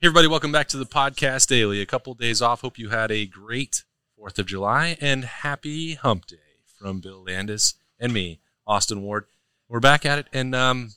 Hey, 0.00 0.06
everybody, 0.06 0.28
welcome 0.28 0.52
back 0.52 0.68
to 0.68 0.76
the 0.76 0.86
podcast 0.86 1.48
daily. 1.48 1.80
A 1.80 1.86
couple 1.86 2.14
days 2.14 2.40
off. 2.40 2.60
Hope 2.60 2.78
you 2.78 2.90
had 2.90 3.10
a 3.10 3.26
great 3.26 3.82
4th 4.16 4.38
of 4.38 4.46
July 4.46 4.96
and 5.00 5.24
happy 5.24 5.94
hump 5.94 6.26
day 6.26 6.36
from 6.78 7.00
Bill 7.00 7.24
Landis 7.24 7.74
and 7.98 8.12
me, 8.12 8.38
Austin 8.64 9.02
Ward. 9.02 9.24
We're 9.68 9.80
back 9.80 10.06
at 10.06 10.20
it, 10.20 10.28
and 10.32 10.54
um, 10.54 10.92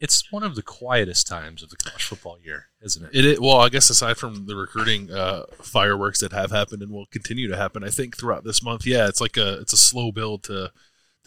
it's 0.00 0.32
one 0.32 0.42
of 0.42 0.56
the 0.56 0.64
quietest 0.64 1.28
times 1.28 1.62
of 1.62 1.70
the 1.70 1.76
college 1.76 2.02
football 2.02 2.38
year, 2.42 2.66
isn't 2.82 3.04
it? 3.04 3.24
It, 3.24 3.40
well, 3.40 3.60
I 3.60 3.68
guess 3.68 3.88
aside 3.88 4.16
from 4.16 4.46
the 4.46 4.56
recruiting 4.56 5.12
uh, 5.12 5.44
fireworks 5.62 6.18
that 6.18 6.32
have 6.32 6.50
happened 6.50 6.82
and 6.82 6.90
will 6.90 7.06
continue 7.06 7.46
to 7.46 7.56
happen, 7.56 7.84
I 7.84 7.90
think 7.90 8.16
throughout 8.16 8.42
this 8.42 8.64
month, 8.64 8.84
yeah, 8.84 9.06
it's 9.06 9.20
like 9.20 9.36
a 9.36 9.60
it's 9.60 9.72
a 9.72 9.76
slow 9.76 10.10
build 10.10 10.42
to 10.42 10.72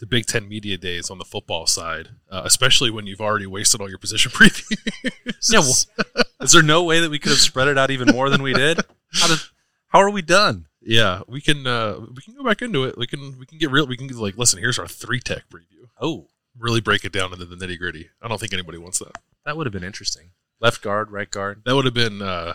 the 0.02 0.06
Big 0.06 0.26
Ten 0.26 0.48
media 0.48 0.76
days 0.76 1.10
on 1.10 1.18
the 1.18 1.24
football 1.24 1.64
side, 1.64 2.08
uh, 2.28 2.42
especially 2.44 2.90
when 2.90 3.06
you've 3.06 3.20
already 3.20 3.46
wasted 3.46 3.80
all 3.80 3.88
your 3.88 3.98
position 3.98 4.32
previews. 4.34 5.48
yeah, 5.48 5.60
well, 5.60 6.24
is 6.40 6.50
there 6.50 6.60
no 6.60 6.82
way 6.82 6.98
that 6.98 7.08
we 7.08 7.20
could 7.20 7.30
have 7.30 7.38
spread 7.38 7.68
it 7.68 7.78
out 7.78 7.92
even 7.92 8.08
more 8.08 8.28
than 8.28 8.42
we 8.42 8.52
did? 8.52 8.80
How 9.12 9.28
did, 9.28 9.38
how 9.86 10.00
are 10.00 10.10
we 10.10 10.20
done? 10.20 10.66
Yeah, 10.80 11.20
we 11.28 11.40
can 11.40 11.68
uh, 11.68 12.00
we 12.00 12.20
can 12.20 12.34
go 12.34 12.42
back 12.42 12.62
into 12.62 12.82
it. 12.82 12.98
We 12.98 13.06
can 13.06 13.38
we 13.38 13.46
can 13.46 13.58
get 13.58 13.70
real. 13.70 13.86
We 13.86 13.96
can 13.96 14.08
like 14.08 14.36
listen. 14.36 14.58
Here's 14.58 14.76
our 14.76 14.88
three 14.88 15.20
tech 15.20 15.44
preview. 15.48 15.86
Oh, 16.00 16.26
really 16.58 16.80
break 16.80 17.04
it 17.04 17.12
down 17.12 17.32
into 17.32 17.44
the 17.44 17.54
nitty 17.54 17.78
gritty. 17.78 18.10
I 18.20 18.26
don't 18.26 18.40
think 18.40 18.52
anybody 18.52 18.78
wants 18.78 18.98
that. 18.98 19.12
That 19.46 19.56
would 19.56 19.66
have 19.66 19.72
been 19.72 19.84
interesting. 19.84 20.30
Left 20.60 20.82
guard, 20.82 21.12
right 21.12 21.30
guard. 21.30 21.62
That 21.64 21.76
would 21.76 21.84
have 21.84 21.94
been 21.94 22.22
uh, 22.22 22.54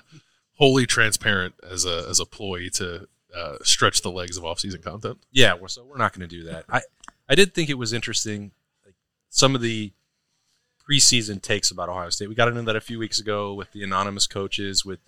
wholly 0.56 0.86
transparent 0.86 1.56
as 1.64 1.86
a 1.86 2.08
as 2.09 2.20
a 2.20 2.25
ploy 2.25 2.68
to 2.73 3.08
uh, 3.34 3.58
stretch 3.62 4.02
the 4.02 4.12
legs 4.12 4.36
of 4.36 4.44
off 4.44 4.59
season 4.59 4.81
content. 4.81 5.20
Yeah, 5.31 5.56
so 5.68 5.86
we're 5.86 5.98
not 5.98 6.12
going 6.12 6.28
to 6.28 6.36
do 6.36 6.44
that. 6.44 6.66
I 6.70 6.81
I 7.30 7.36
did 7.36 7.53
think 7.53 7.70
it 7.70 7.78
was 7.78 7.94
interesting. 7.94 8.52
Like 8.86 8.95
some 9.30 9.56
of 9.56 9.61
the 9.61 9.92
preseason 10.89 11.42
takes 11.42 11.72
about 11.72 11.89
Ohio 11.89 12.09
State. 12.09 12.30
We 12.30 12.36
got 12.36 12.47
into 12.47 12.61
that 12.64 12.75
a 12.75 12.81
few 12.81 13.00
weeks 13.00 13.19
ago 13.19 13.53
with 13.53 13.72
the 13.72 13.84
anonymous 13.84 14.28
coaches, 14.28 14.86
with 14.86 15.00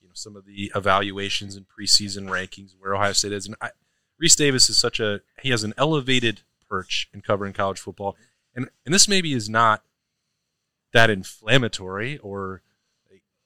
you 0.00 0.08
know 0.08 0.14
some 0.14 0.36
of 0.36 0.44
the 0.44 0.72
evaluations 0.74 1.56
and 1.56 1.66
preseason 1.66 2.28
rankings 2.28 2.74
where 2.78 2.94
Ohio 2.94 3.12
State 3.12 3.32
is. 3.32 3.46
And 3.46 3.56
I, 3.60 3.70
Rece 4.22 4.36
Davis 4.36 4.68
is 4.68 4.78
such 4.78 4.98
a 5.00 5.20
he 5.42 5.50
has 5.50 5.64
an 5.64 5.74
elevated 5.76 6.42
perch 6.68 7.08
in 7.14 7.20
covering 7.20 7.52
college 7.52 7.78
football, 7.78 8.16
and 8.54 8.68
and 8.84 8.94
this 8.94 9.08
maybe 9.08 9.32
is 9.32 9.48
not 9.48 9.82
that 10.92 11.10
inflammatory 11.10 12.18
or 12.18 12.62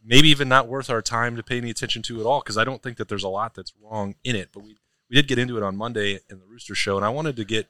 maybe 0.05 0.29
even 0.29 0.49
not 0.49 0.69
worth 0.69 0.91
our 0.91 1.03
time 1.03 1.37
to 1.37 1.43
pay 1.43 1.59
any 1.59 1.71
attention 1.71 2.03
to 2.03 2.21
at 2.21 2.27
all 2.27 2.41
because 2.41 2.59
I 2.59 2.65
don't 2.65 2.83
think 2.83 2.97
that 2.97 3.09
there's 3.09 3.23
a 3.23 3.29
lot 3.29 3.55
that's 3.55 3.73
wrong 3.81 4.15
in 4.25 4.37
it. 4.37 4.51
But 4.53 4.63
we 4.65 4.79
we 5.11 5.17
did 5.17 5.29
get 5.29 5.39
into 5.39 5.59
it 5.59 5.63
on 5.63 5.77
Monday 5.77 6.21
in 6.31 6.39
the 6.39 6.47
Rooster 6.47 6.75
Show, 6.75 6.97
and 6.97 7.05
I 7.05 7.11
wanted 7.11 7.37
to 7.37 7.45
get 7.45 7.69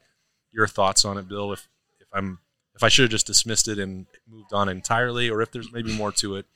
your 0.53 0.67
thoughts 0.67 1.05
on 1.05 1.19
it, 1.19 1.29
Bill. 1.29 1.53
If 1.53 1.69
if 2.01 2.09
I'm 2.13 2.39
if 2.75 2.83
I 2.83 2.89
should 2.89 3.05
have 3.05 3.11
just 3.11 3.27
dismissed 3.27 3.69
it 3.69 3.79
and 3.79 4.07
moved 4.29 4.53
on 4.53 4.69
entirely, 4.69 5.29
or 5.29 5.43
if 5.43 5.51
there's 5.51 5.73
maybe 5.73 5.97
more 5.97 6.13
to 6.13 6.37
it. 6.37 6.47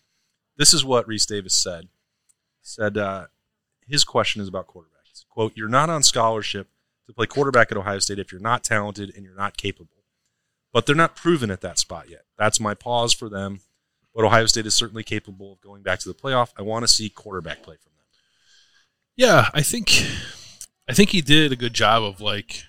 This 0.57 0.73
is 0.73 0.85
what 0.85 1.07
Rece 1.07 1.27
Davis 1.27 1.55
said. 1.55 1.89
Said 2.63 2.97
uh, 2.97 3.27
his 3.87 4.05
question 4.05 4.41
is 4.41 4.49
about 4.49 4.67
quarterback. 4.67 5.01
Said, 5.13 5.29
"Quote: 5.29 5.53
You're 5.55 5.69
not 5.69 5.91
on 5.91 6.03
scholarship 6.03 6.69
to 7.07 7.13
play 7.13 7.27
quarterback 7.27 7.71
at 7.71 7.79
Ohio 7.79 7.99
State 7.99 8.19
if 8.19 8.33
you're 8.33 8.41
not 8.41 8.65
talented 8.65 9.13
and 9.15 9.25
you're 9.25 9.37
not 9.37 9.57
capable, 9.57 10.05
but 10.73 10.87
they're 10.87 10.97
not 10.97 11.17
proven 11.17 11.51
at 11.51 11.61
that 11.61 11.79
spot 11.79 12.09
yet. 12.09 12.25
That's 12.39 12.61
my 12.61 12.75
pause 12.75 13.13
for 13.13 13.29
them. 13.29 13.61
But 14.15 14.25
Ohio 14.25 14.47
State 14.47 14.67
is 14.67 14.75
certainly 14.75 15.05
capable 15.05 15.53
of 15.53 15.61
going 15.61 15.83
back 15.83 15.99
to 16.01 16.09
the 16.09 16.15
playoff. 16.15 16.53
I 16.57 16.63
want 16.63 16.85
to 16.85 16.89
see 16.89 17.11
quarterback 17.11 17.63
play 17.63 17.77
from 17.77 17.93
them. 17.97 18.05
Yeah, 19.15 19.51
I 19.53 19.63
think 19.63 20.05
I 20.89 20.95
think 20.95 21.11
he 21.11 21.21
did 21.21 21.53
a 21.53 21.57
good 21.57 21.75
job 21.75 22.03
of 22.03 22.21
like 22.21 22.65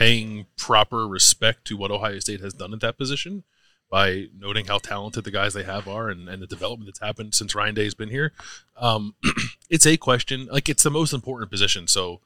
paying 0.00 0.46
proper 0.56 1.06
respect 1.06 1.66
to 1.66 1.76
what 1.76 1.90
Ohio 1.90 2.18
State 2.20 2.40
has 2.40 2.54
done 2.54 2.72
at 2.72 2.80
that 2.80 2.96
position 2.96 3.44
by 3.90 4.28
noting 4.34 4.64
how 4.64 4.78
talented 4.78 5.24
the 5.24 5.30
guys 5.30 5.52
they 5.52 5.62
have 5.62 5.86
are 5.86 6.08
and, 6.08 6.26
and 6.26 6.42
the 6.42 6.46
development 6.46 6.86
that's 6.86 7.00
happened 7.00 7.34
since 7.34 7.54
Ryan 7.54 7.74
Day 7.74 7.84
has 7.84 7.92
been 7.92 8.08
here. 8.08 8.32
Um, 8.78 9.14
it's 9.68 9.86
a 9.86 9.98
question, 9.98 10.48
like 10.50 10.70
it's 10.70 10.84
the 10.84 10.90
most 10.90 11.12
important 11.12 11.50
position. 11.50 11.86
So 11.86 12.22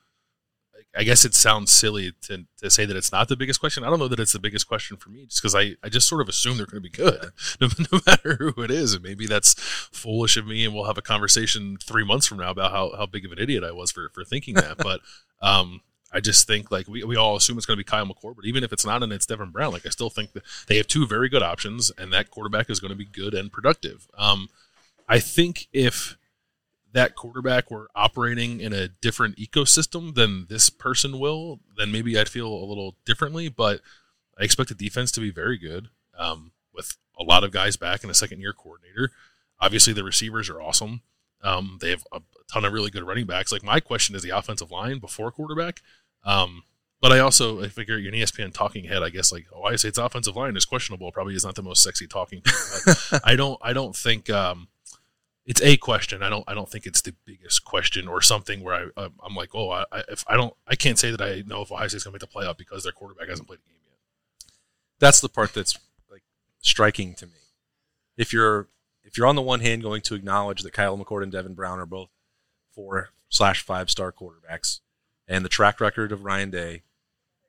I 0.96 1.02
guess 1.02 1.24
it 1.24 1.34
sounds 1.34 1.72
silly 1.72 2.12
to, 2.22 2.46
to 2.62 2.70
say 2.70 2.84
that 2.84 2.96
it's 2.96 3.10
not 3.10 3.26
the 3.26 3.34
biggest 3.34 3.58
question. 3.58 3.82
I 3.82 3.91
don't 3.91 3.98
know 3.98 4.06
that 4.06 4.20
it's 4.20 4.34
the 4.34 4.38
biggest 4.38 4.68
question 4.68 4.96
for 4.96 5.10
me 5.10 5.26
just 5.26 5.42
because 5.42 5.56
I, 5.56 5.74
I 5.82 5.88
just 5.88 6.06
sort 6.06 6.20
of 6.20 6.28
assume 6.28 6.56
they're 6.58 6.66
going 6.66 6.80
to 6.80 6.88
be 6.88 6.96
good 6.96 7.32
no, 7.60 7.68
no, 7.91 8.00
matter 8.06 8.36
who 8.36 8.62
it 8.62 8.70
is. 8.70 8.94
And 8.94 9.02
maybe 9.02 9.26
that's 9.26 9.54
foolish 9.54 10.36
of 10.36 10.46
me. 10.46 10.64
And 10.64 10.74
we'll 10.74 10.84
have 10.84 10.98
a 10.98 11.02
conversation 11.02 11.76
three 11.82 12.04
months 12.04 12.28
from 12.28 12.38
now 12.38 12.52
about 12.52 12.70
how, 12.70 12.92
how 12.96 13.06
big 13.06 13.24
of 13.24 13.32
an 13.32 13.41
idiot 13.41 13.64
I 13.64 13.72
was 13.72 13.91
for, 13.91 14.10
for 14.10 14.22
thinking 14.22 14.54
that. 14.54 14.76
but 14.78 15.00
um, 15.42 15.80
I 16.14 16.20
just 16.20 16.47
think 16.47 16.70
like 16.70 16.86
we, 16.86 17.02
we 17.02 17.16
all 17.16 17.34
assume 17.34 17.56
it's 17.56 17.66
going 17.66 17.76
to 17.76 17.84
be 17.84 17.88
Kyle 17.88 18.06
McCord, 18.06 18.36
but 18.36 18.44
even 18.44 18.62
if 18.62 18.72
it's 18.72 18.86
not 18.86 19.02
and 19.02 19.12
it's 19.12 19.26
Devin 19.26 19.50
Brown, 19.50 19.72
like 19.72 19.84
I 19.84 19.91
still 19.91 20.10
think 20.10 20.32
that 20.32 20.44
they 20.69 20.76
have 20.76 20.86
two 20.86 21.06
very 21.06 21.28
good 21.28 21.42
options, 21.42 21.91
and 21.98 22.12
that 22.12 22.30
quarterback 22.30 22.70
is 22.70 22.78
going 22.78 22.92
to 22.92 22.97
be 22.97 23.04
good 23.04 23.34
and 23.34 23.52
productive. 23.52 24.06
Um, 24.16 24.48
I 25.08 25.19
think 25.19 25.66
if 25.72 26.16
that 26.92 27.16
quarterback 27.16 27.69
were 27.69 27.91
operating 27.97 28.60
in 28.60 28.72
a 28.72 28.86
different 28.86 29.36
ecosystem 29.36 30.14
than 30.14 30.47
this 30.48 30.70
person 30.70 31.19
will, 31.19 31.58
then 31.76 31.91
maybe 31.91 32.16
I'd 32.16 32.28
feel 32.28 32.47
a 32.47 32.64
little 32.64 32.94
differently. 33.04 33.48
But 33.48 33.80
I 34.38 34.44
expect 34.44 34.69
the 34.69 34.76
defense 34.76 35.10
to 35.12 35.20
be 35.20 35.32
very 35.32 35.58
good 35.58 35.88
um, 36.16 36.53
with 36.72 36.97
a 37.19 37.24
lot 37.24 37.42
of 37.42 37.50
guys 37.50 37.76
back 37.76 38.03
and 38.03 38.10
a 38.10 38.14
second 38.14 38.41
year 38.41 38.53
coordinator. 38.53 39.10
Obviously, 39.60 39.92
the 39.92 40.04
receivers 40.04 40.48
are 40.48 40.62
awesome. 40.62 41.03
Um, 41.42 41.78
they 41.80 41.91
have 41.91 42.04
a 42.12 42.20
ton 42.50 42.64
of 42.64 42.72
really 42.72 42.91
good 42.91 43.06
running 43.06 43.26
backs. 43.26 43.53
Like 43.53 43.62
my 43.62 43.80
question 43.80 44.14
is 44.14 44.22
the 44.22 44.30
offensive 44.30 44.70
line 44.70 44.98
before 44.98 45.30
quarterback. 45.30 45.82
Um, 46.24 46.64
but 47.04 47.12
I 47.12 47.18
also 47.18 47.62
I 47.62 47.68
figure 47.68 47.98
you're 47.98 48.14
an 48.14 48.18
ESPN 48.18 48.54
talking 48.54 48.84
head. 48.84 49.02
I 49.02 49.10
guess 49.10 49.30
like 49.30 49.44
oh, 49.54 49.64
I 49.64 49.76
say 49.76 49.88
its 49.88 49.98
offensive 49.98 50.36
line 50.36 50.56
is 50.56 50.64
questionable. 50.64 51.12
Probably 51.12 51.34
is 51.34 51.44
not 51.44 51.54
the 51.54 51.62
most 51.62 51.82
sexy 51.82 52.06
talking. 52.06 52.42
I 53.24 53.36
don't 53.36 53.58
I 53.62 53.74
don't 53.74 53.94
think 53.94 54.30
um, 54.30 54.68
it's 55.44 55.60
a 55.60 55.76
question. 55.76 56.22
I 56.22 56.30
don't 56.30 56.44
I 56.48 56.54
don't 56.54 56.70
think 56.70 56.86
it's 56.86 57.02
the 57.02 57.14
biggest 57.26 57.62
question 57.64 58.08
or 58.08 58.22
something 58.22 58.62
where 58.62 58.90
I 58.96 59.08
I'm 59.22 59.34
like 59.34 59.54
oh 59.54 59.70
I, 59.70 59.84
if 60.08 60.24
I 60.26 60.36
don't 60.36 60.54
I 60.66 60.76
can't 60.76 60.98
say 60.98 61.10
that 61.10 61.20
I 61.20 61.42
know 61.46 61.60
if 61.60 61.70
Ohio 61.70 61.88
State's 61.88 62.04
gonna 62.04 62.14
make 62.14 62.20
the 62.20 62.26
playoff 62.26 62.56
because 62.56 62.84
their 62.84 62.92
quarterback 62.92 63.28
hasn't 63.28 63.48
played 63.48 63.58
a 63.58 63.68
game 63.68 63.80
yet. 63.84 64.52
That's 64.98 65.20
the 65.20 65.28
part 65.28 65.52
that's 65.52 65.78
like 66.10 66.22
striking 66.60 67.14
to 67.16 67.26
me. 67.26 67.32
If 68.16 68.32
you're 68.32 68.68
if 69.02 69.18
you're 69.18 69.26
on 69.26 69.36
the 69.36 69.42
one 69.42 69.60
hand 69.60 69.82
going 69.82 70.00
to 70.00 70.14
acknowledge 70.14 70.62
that 70.62 70.72
Kyle 70.72 70.96
McCord 70.96 71.22
and 71.22 71.32
Devin 71.32 71.52
Brown 71.52 71.80
are 71.80 71.86
both 71.86 72.08
four 72.74 73.10
slash 73.28 73.62
five 73.62 73.91
star 73.91 74.10
quarterbacks 74.10 74.80
and 75.26 75.44
the 75.44 75.48
track 75.48 75.80
record 75.80 76.12
of 76.12 76.24
Ryan 76.24 76.50
Day, 76.50 76.82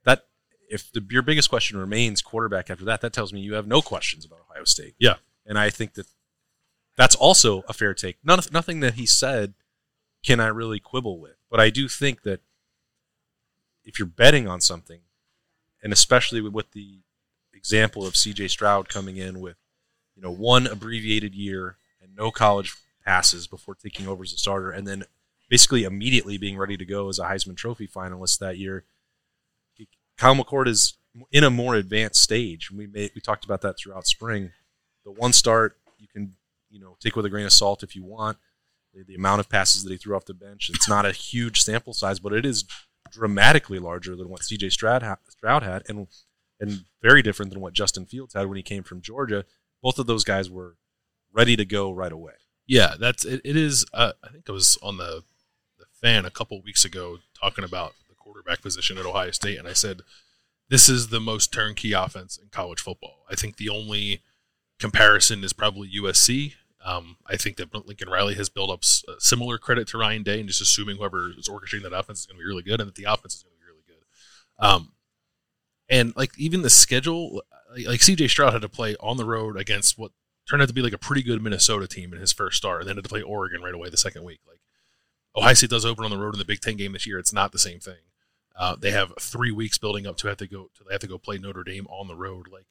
that 0.03 0.25
if 0.69 0.91
the, 0.91 1.05
your 1.09 1.21
biggest 1.21 1.49
question 1.49 1.77
remains 1.77 2.21
quarterback 2.21 2.69
after 2.69 2.85
that, 2.85 3.01
that 3.01 3.13
tells 3.13 3.33
me 3.33 3.41
you 3.41 3.53
have 3.53 3.67
no 3.67 3.81
questions 3.81 4.25
about 4.25 4.39
Ohio 4.49 4.63
State. 4.63 4.95
Yeah, 4.99 5.15
and 5.45 5.57
I 5.57 5.69
think 5.69 5.93
that 5.93 6.07
that's 6.97 7.15
also 7.15 7.63
a 7.67 7.73
fair 7.73 7.93
take. 7.93 8.17
None, 8.23 8.39
nothing 8.51 8.79
that 8.79 8.95
he 8.95 9.05
said 9.05 9.53
can 10.23 10.39
I 10.39 10.47
really 10.47 10.79
quibble 10.79 11.19
with, 11.19 11.37
but 11.49 11.59
I 11.59 11.69
do 11.69 11.87
think 11.87 12.23
that 12.23 12.41
if 13.83 13.99
you're 13.99 14.07
betting 14.07 14.47
on 14.47 14.61
something, 14.61 15.01
and 15.83 15.93
especially 15.93 16.41
with 16.41 16.71
the 16.71 17.01
example 17.53 18.05
of 18.05 18.15
C.J. 18.15 18.47
Stroud 18.47 18.89
coming 18.89 19.17
in 19.17 19.39
with 19.39 19.57
you 20.15 20.23
know 20.23 20.31
one 20.31 20.65
abbreviated 20.65 21.35
year 21.35 21.77
and 22.01 22.15
no 22.15 22.31
college 22.31 22.75
passes 23.05 23.45
before 23.45 23.75
taking 23.75 24.07
over 24.07 24.23
as 24.23 24.33
a 24.33 24.37
starter, 24.37 24.71
and 24.71 24.87
then 24.87 25.03
basically 25.49 25.83
immediately 25.83 26.37
being 26.37 26.57
ready 26.57 26.77
to 26.77 26.85
go 26.85 27.09
as 27.09 27.19
a 27.19 27.25
Heisman 27.25 27.57
Trophy 27.57 27.87
finalist 27.87 28.39
that 28.39 28.57
year. 28.57 28.85
Kyle 30.17 30.35
McCord 30.35 30.67
is 30.67 30.97
in 31.31 31.43
a 31.43 31.49
more 31.49 31.75
advanced 31.75 32.21
stage. 32.21 32.71
We 32.71 32.87
we 32.87 33.21
talked 33.21 33.45
about 33.45 33.61
that 33.61 33.77
throughout 33.77 34.07
spring. 34.07 34.51
The 35.03 35.11
one 35.11 35.33
start 35.33 35.77
you 35.97 36.07
can 36.07 36.35
you 36.69 36.79
know 36.79 36.97
take 36.99 37.15
with 37.15 37.25
a 37.25 37.29
grain 37.29 37.45
of 37.45 37.53
salt 37.53 37.83
if 37.83 37.95
you 37.95 38.03
want. 38.03 38.37
The, 38.93 39.03
the 39.03 39.15
amount 39.15 39.41
of 39.41 39.49
passes 39.49 39.83
that 39.83 39.91
he 39.91 39.97
threw 39.97 40.15
off 40.15 40.25
the 40.25 40.33
bench. 40.33 40.69
It's 40.73 40.87
not 40.87 41.05
a 41.05 41.11
huge 41.11 41.61
sample 41.61 41.93
size, 41.93 42.19
but 42.19 42.31
it 42.31 42.45
is 42.45 42.63
dramatically 43.11 43.77
larger 43.77 44.15
than 44.15 44.29
what 44.29 44.43
C.J. 44.43 44.69
Stroud, 44.69 45.03
ha- 45.03 45.17
Stroud 45.29 45.63
had, 45.63 45.83
and 45.89 46.07
and 46.59 46.85
very 47.01 47.21
different 47.21 47.51
than 47.51 47.61
what 47.61 47.73
Justin 47.73 48.05
Fields 48.05 48.33
had 48.33 48.47
when 48.47 48.57
he 48.57 48.63
came 48.63 48.83
from 48.83 49.01
Georgia. 49.01 49.43
Both 49.83 49.99
of 49.99 50.07
those 50.07 50.23
guys 50.23 50.49
were 50.49 50.77
ready 51.33 51.57
to 51.57 51.65
go 51.65 51.91
right 51.91 52.11
away. 52.11 52.33
Yeah, 52.65 52.95
that's 52.97 53.25
it. 53.25 53.41
it 53.43 53.57
is. 53.57 53.85
Uh, 53.93 54.13
I 54.23 54.29
think 54.29 54.45
it 54.47 54.51
was 54.51 54.77
on 54.81 54.97
the 54.97 55.23
fan 56.01 56.25
a 56.25 56.31
couple 56.31 56.61
weeks 56.61 56.85
ago 56.85 57.19
talking 57.39 57.63
about 57.63 57.93
the 58.09 58.15
quarterback 58.15 58.61
position 58.61 58.97
at 58.97 59.05
Ohio 59.05 59.31
State, 59.31 59.57
and 59.57 59.67
I 59.67 59.73
said 59.73 60.01
this 60.69 60.89
is 60.89 61.09
the 61.09 61.19
most 61.19 61.53
turnkey 61.53 61.93
offense 61.93 62.37
in 62.37 62.49
college 62.49 62.81
football. 62.81 63.23
I 63.29 63.35
think 63.35 63.57
the 63.57 63.69
only 63.69 64.21
comparison 64.79 65.43
is 65.43 65.53
probably 65.53 65.89
USC. 66.01 66.53
Um, 66.83 67.17
I 67.25 67.35
think 67.35 67.57
that 67.57 67.73
Lincoln 67.73 68.09
Riley 68.09 68.35
has 68.35 68.49
built 68.49 68.69
up 68.69 68.83
similar 68.83 69.57
credit 69.57 69.87
to 69.89 69.97
Ryan 69.97 70.23
Day, 70.23 70.39
and 70.39 70.47
just 70.47 70.61
assuming 70.61 70.97
whoever 70.97 71.31
is 71.37 71.49
orchestrating 71.49 71.83
that 71.83 71.93
offense 71.93 72.21
is 72.21 72.25
going 72.25 72.37
to 72.37 72.43
be 72.43 72.47
really 72.47 72.63
good, 72.63 72.79
and 72.79 72.87
that 72.87 72.95
the 72.95 73.05
offense 73.05 73.35
is 73.35 73.43
going 73.43 73.55
to 73.55 73.59
be 73.59 73.65
really 73.65 73.83
good. 73.87 74.65
Um, 74.65 74.91
and 75.89 76.15
like 76.15 76.37
even 76.37 76.61
the 76.61 76.69
schedule, 76.69 77.41
like, 77.75 77.87
like 77.87 77.99
CJ 78.01 78.29
Stroud 78.29 78.53
had 78.53 78.61
to 78.61 78.69
play 78.69 78.95
on 78.99 79.17
the 79.17 79.25
road 79.25 79.57
against 79.57 79.97
what 79.97 80.11
turned 80.47 80.61
out 80.61 80.67
to 80.67 80.73
be 80.73 80.81
like 80.81 80.93
a 80.93 80.97
pretty 80.97 81.23
good 81.23 81.41
Minnesota 81.41 81.87
team 81.87 82.13
in 82.13 82.19
his 82.19 82.31
first 82.31 82.57
start, 82.57 82.81
and 82.81 82.89
then 82.89 82.97
had 82.97 83.03
to 83.03 83.09
play 83.09 83.21
Oregon 83.21 83.61
right 83.61 83.73
away 83.73 83.89
the 83.89 83.97
second 83.97 84.23
week. 84.23 84.41
Like 84.47 84.59
Ohio 85.35 85.53
State 85.53 85.70
does 85.70 85.85
open 85.85 86.05
on 86.05 86.11
the 86.11 86.17
road 86.17 86.34
in 86.34 86.40
the 86.40 86.46
Big 86.46 86.61
Ten 86.61 86.78
game 86.78 86.93
this 86.93 87.05
year. 87.05 87.20
It's 87.20 87.34
not 87.34 87.52
the 87.52 87.59
same 87.59 87.79
thing. 87.79 87.97
Uh, 88.58 88.76
they 88.79 88.91
have 88.91 89.14
three 89.20 89.52
weeks 89.52 89.78
building 89.78 90.08
up 90.08 90.17
to 90.17 90.28
have 90.28 90.37
to 90.37 90.47
go. 90.47 90.70
To, 90.76 90.84
they 90.87 90.93
have 90.93 91.02
to 91.02 91.08
go 91.08 91.17
play 91.17 91.37
Notre 91.37 91.64
Dame 91.64 91.87
on 91.87 92.08
the 92.08 92.16
road. 92.16 92.47
Like 92.52 92.66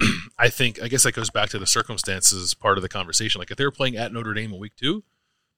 I 0.38 0.48
think 0.48 0.82
I 0.82 0.88
guess 0.88 1.02
that 1.02 1.12
goes 1.12 1.30
back 1.30 1.50
to 1.50 1.58
the 1.58 1.66
circumstances 1.66 2.54
part 2.54 2.78
of 2.78 2.82
the 2.82 2.88
conversation. 2.88 3.38
Like 3.38 3.50
if 3.50 3.56
they 3.56 3.64
were 3.64 3.70
playing 3.70 3.96
at 3.96 4.12
Notre 4.12 4.34
Dame 4.34 4.52
in 4.52 4.58
week 4.58 4.76
two, 4.76 5.04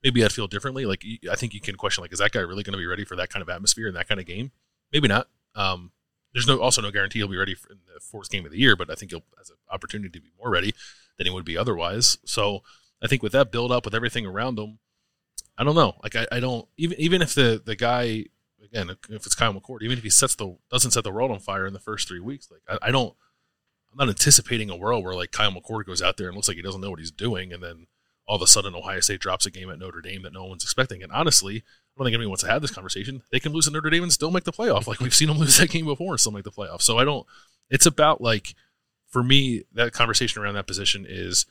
maybe 0.03 0.25
I'd 0.25 0.33
feel 0.33 0.49
differently. 0.49 0.85
Like 0.85 1.05
I 1.31 1.37
think 1.37 1.55
you 1.55 1.61
can 1.61 1.77
question 1.77 2.03
like 2.03 2.13
is 2.13 2.19
that 2.19 2.33
guy 2.33 2.41
really 2.41 2.65
going 2.65 2.73
to 2.73 2.79
be 2.79 2.87
ready 2.87 3.05
for 3.05 3.17
that 3.17 3.31
kind 3.31 3.43
of 3.43 3.49
atmosphere 3.49 3.87
and 3.87 3.97
that 3.97 4.09
kind 4.09 4.21
of 4.21 4.27
game? 4.27 4.51
Maybe 4.93 5.09
not. 5.09 5.29
Um, 5.55 5.93
there's 6.33 6.47
no 6.47 6.61
also 6.61 6.83
no 6.83 6.91
guarantee 6.91 7.21
he'll 7.21 7.29
be 7.29 7.37
ready 7.37 7.55
for 7.55 7.71
in 7.71 7.79
the 7.93 8.01
fourth 8.01 8.31
game 8.31 8.45
of 8.45 8.53
the 8.53 8.59
year, 8.59 8.75
but 8.75 8.91
I 8.91 8.95
think 8.95 9.13
he'll 9.13 9.23
has 9.39 9.51
an 9.51 9.57
opportunity 9.71 10.11
to 10.11 10.21
be 10.21 10.33
more 10.39 10.51
ready 10.51 10.75
than 11.19 11.27
he 11.27 11.33
would 11.33 11.45
be 11.45 11.57
otherwise. 11.57 12.19
So 12.25 12.63
I 13.03 13.07
think 13.07 13.23
with 13.23 13.33
that 13.33 13.53
build 13.53 13.71
up 13.71 13.85
with 13.85 13.95
everything 13.95 14.27
around 14.27 14.59
him, 14.59 14.79
I 15.59 15.65
don't 15.65 15.75
know. 15.75 15.95
Like 16.03 16.17
I, 16.17 16.27
I 16.33 16.41
don't 16.41 16.67
even 16.77 16.99
even 17.01 17.23
if 17.23 17.35
the 17.35 17.61
the 17.65 17.77
guy 17.77 18.25
again 18.65 18.91
if 19.09 19.27
it's 19.27 19.35
Kyle 19.35 19.53
McCord, 19.53 19.83
even 19.83 19.99
if 19.99 20.05
he 20.05 20.11
sets 20.11 20.35
the 20.35 20.57
doesn't 20.71 20.93
set 20.93 21.05
the 21.05 21.13
world 21.13 21.31
on 21.31 21.39
fire 21.39 21.67
in 21.67 21.73
the 21.73 21.79
first 21.79 22.09
three 22.09 22.21
weeks, 22.21 22.49
like 22.51 22.63
I, 22.69 22.89
I 22.89 22.91
don't 22.91 23.15
I'm 23.93 23.99
not 23.99 24.09
anticipating 24.09 24.71
a 24.71 24.77
world 24.77 25.05
where 25.05 25.15
like 25.15 25.33
Kyle 25.33 25.53
McCord 25.53 25.87
goes 25.87 26.01
out 26.01 26.17
there 26.17 26.29
and 26.29 26.37
looks 26.37 26.49
like 26.49 26.57
he 26.57 26.63
doesn't 26.63 26.81
know 26.81 26.91
what 26.91 26.99
he's 26.99 27.11
doing, 27.11 27.53
and 27.53 27.63
then 27.63 27.87
all 28.27 28.37
of 28.37 28.43
a 28.43 28.47
sudden 28.47 28.75
Ohio 28.75 29.01
State 29.01 29.21
drops 29.21 29.47
a 29.47 29.51
game 29.51 29.71
at 29.71 29.79
Notre 29.79 30.01
Dame 30.01 30.23
that 30.23 30.33
no 30.33 30.45
one's 30.45 30.63
expecting. 30.63 31.03
And 31.03 31.13
honestly, 31.13 31.57
I 31.57 31.61
don't 31.99 32.07
think 32.07 32.15
anyone 32.15 32.31
wants 32.31 32.45
to 32.45 32.51
have 32.51 32.63
this 32.63 32.71
conversation. 32.71 33.23
They 33.31 33.41
can 33.41 33.53
lose 33.53 33.67
to 33.67 33.71
Notre 33.71 33.91
Dame 33.91 34.03
and 34.03 34.13
still 34.13 34.31
make 34.31 34.45
the 34.45 34.53
playoff. 34.53 34.87
Like 34.87 35.01
we've 35.01 35.15
seen 35.15 35.29
them 35.29 35.39
lose 35.39 35.59
that 35.59 35.71
game 35.71 35.85
before 35.85 36.13
and 36.13 36.21
still 36.21 36.33
make 36.33 36.45
the 36.45 36.51
playoff. 36.51 36.83
So 36.83 36.99
I 36.99 37.05
don't. 37.05 37.27
It's 37.69 37.87
about 37.87 38.21
like 38.21 38.55
for 39.09 39.23
me 39.23 39.65
that 39.73 39.93
conversation 39.93 40.43
around 40.43 40.55
that 40.55 40.67
position 40.67 41.05
is 41.07 41.45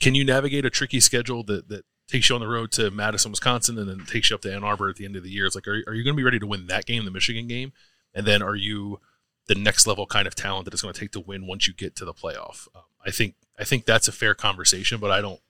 can 0.00 0.14
you 0.14 0.24
navigate 0.24 0.64
a 0.64 0.70
tricky 0.70 1.00
schedule 1.00 1.42
that 1.44 1.68
that 1.68 1.84
takes 2.08 2.28
you 2.28 2.34
on 2.34 2.40
the 2.40 2.48
road 2.48 2.72
to 2.72 2.90
Madison, 2.90 3.30
Wisconsin, 3.30 3.78
and 3.78 3.88
then 3.88 4.06
takes 4.06 4.30
you 4.30 4.34
up 4.34 4.42
to 4.42 4.52
Ann 4.52 4.64
Arbor 4.64 4.88
at 4.88 4.96
the 4.96 5.04
end 5.04 5.16
of 5.16 5.22
the 5.22 5.30
year? 5.30 5.46
It's 5.46 5.54
like, 5.54 5.68
are, 5.68 5.82
are 5.86 5.94
you 5.94 6.02
going 6.02 6.14
to 6.14 6.20
be 6.20 6.24
ready 6.24 6.38
to 6.38 6.46
win 6.46 6.66
that 6.66 6.86
game, 6.86 7.04
the 7.04 7.10
Michigan 7.10 7.46
game, 7.46 7.72
and 8.14 8.26
then 8.26 8.42
are 8.42 8.56
you 8.56 9.00
the 9.46 9.54
next 9.54 9.86
level 9.86 10.06
kind 10.06 10.26
of 10.26 10.34
talent 10.34 10.64
that 10.64 10.74
it's 10.74 10.82
going 10.82 10.94
to 10.94 11.00
take 11.00 11.12
to 11.12 11.20
win 11.20 11.46
once 11.46 11.66
you 11.66 11.74
get 11.74 11.94
to 11.96 12.04
the 12.04 12.14
playoff? 12.14 12.68
Um, 12.74 12.82
I 13.06 13.10
think 13.10 13.34
I 13.58 13.64
think 13.64 13.84
that's 13.84 14.08
a 14.08 14.12
fair 14.12 14.34
conversation, 14.34 14.98
but 14.98 15.10
I 15.10 15.20
don't 15.20 15.40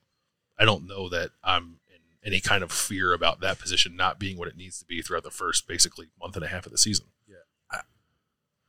I 0.58 0.64
don't 0.64 0.86
know 0.86 1.08
that 1.08 1.30
I'm 1.42 1.78
in 1.88 2.32
any 2.32 2.40
kind 2.40 2.62
of 2.62 2.72
fear 2.72 3.12
about 3.12 3.40
that 3.40 3.58
position 3.58 3.96
not 3.96 4.18
being 4.18 4.36
what 4.36 4.48
it 4.48 4.56
needs 4.56 4.78
to 4.80 4.84
be 4.84 5.02
throughout 5.02 5.24
the 5.24 5.30
first 5.30 5.66
basically 5.68 6.08
month 6.20 6.36
and 6.36 6.44
a 6.44 6.48
half 6.48 6.66
of 6.66 6.72
the 6.72 6.78
season. 6.78 7.06
Yeah, 7.26 7.36
I, 7.70 7.80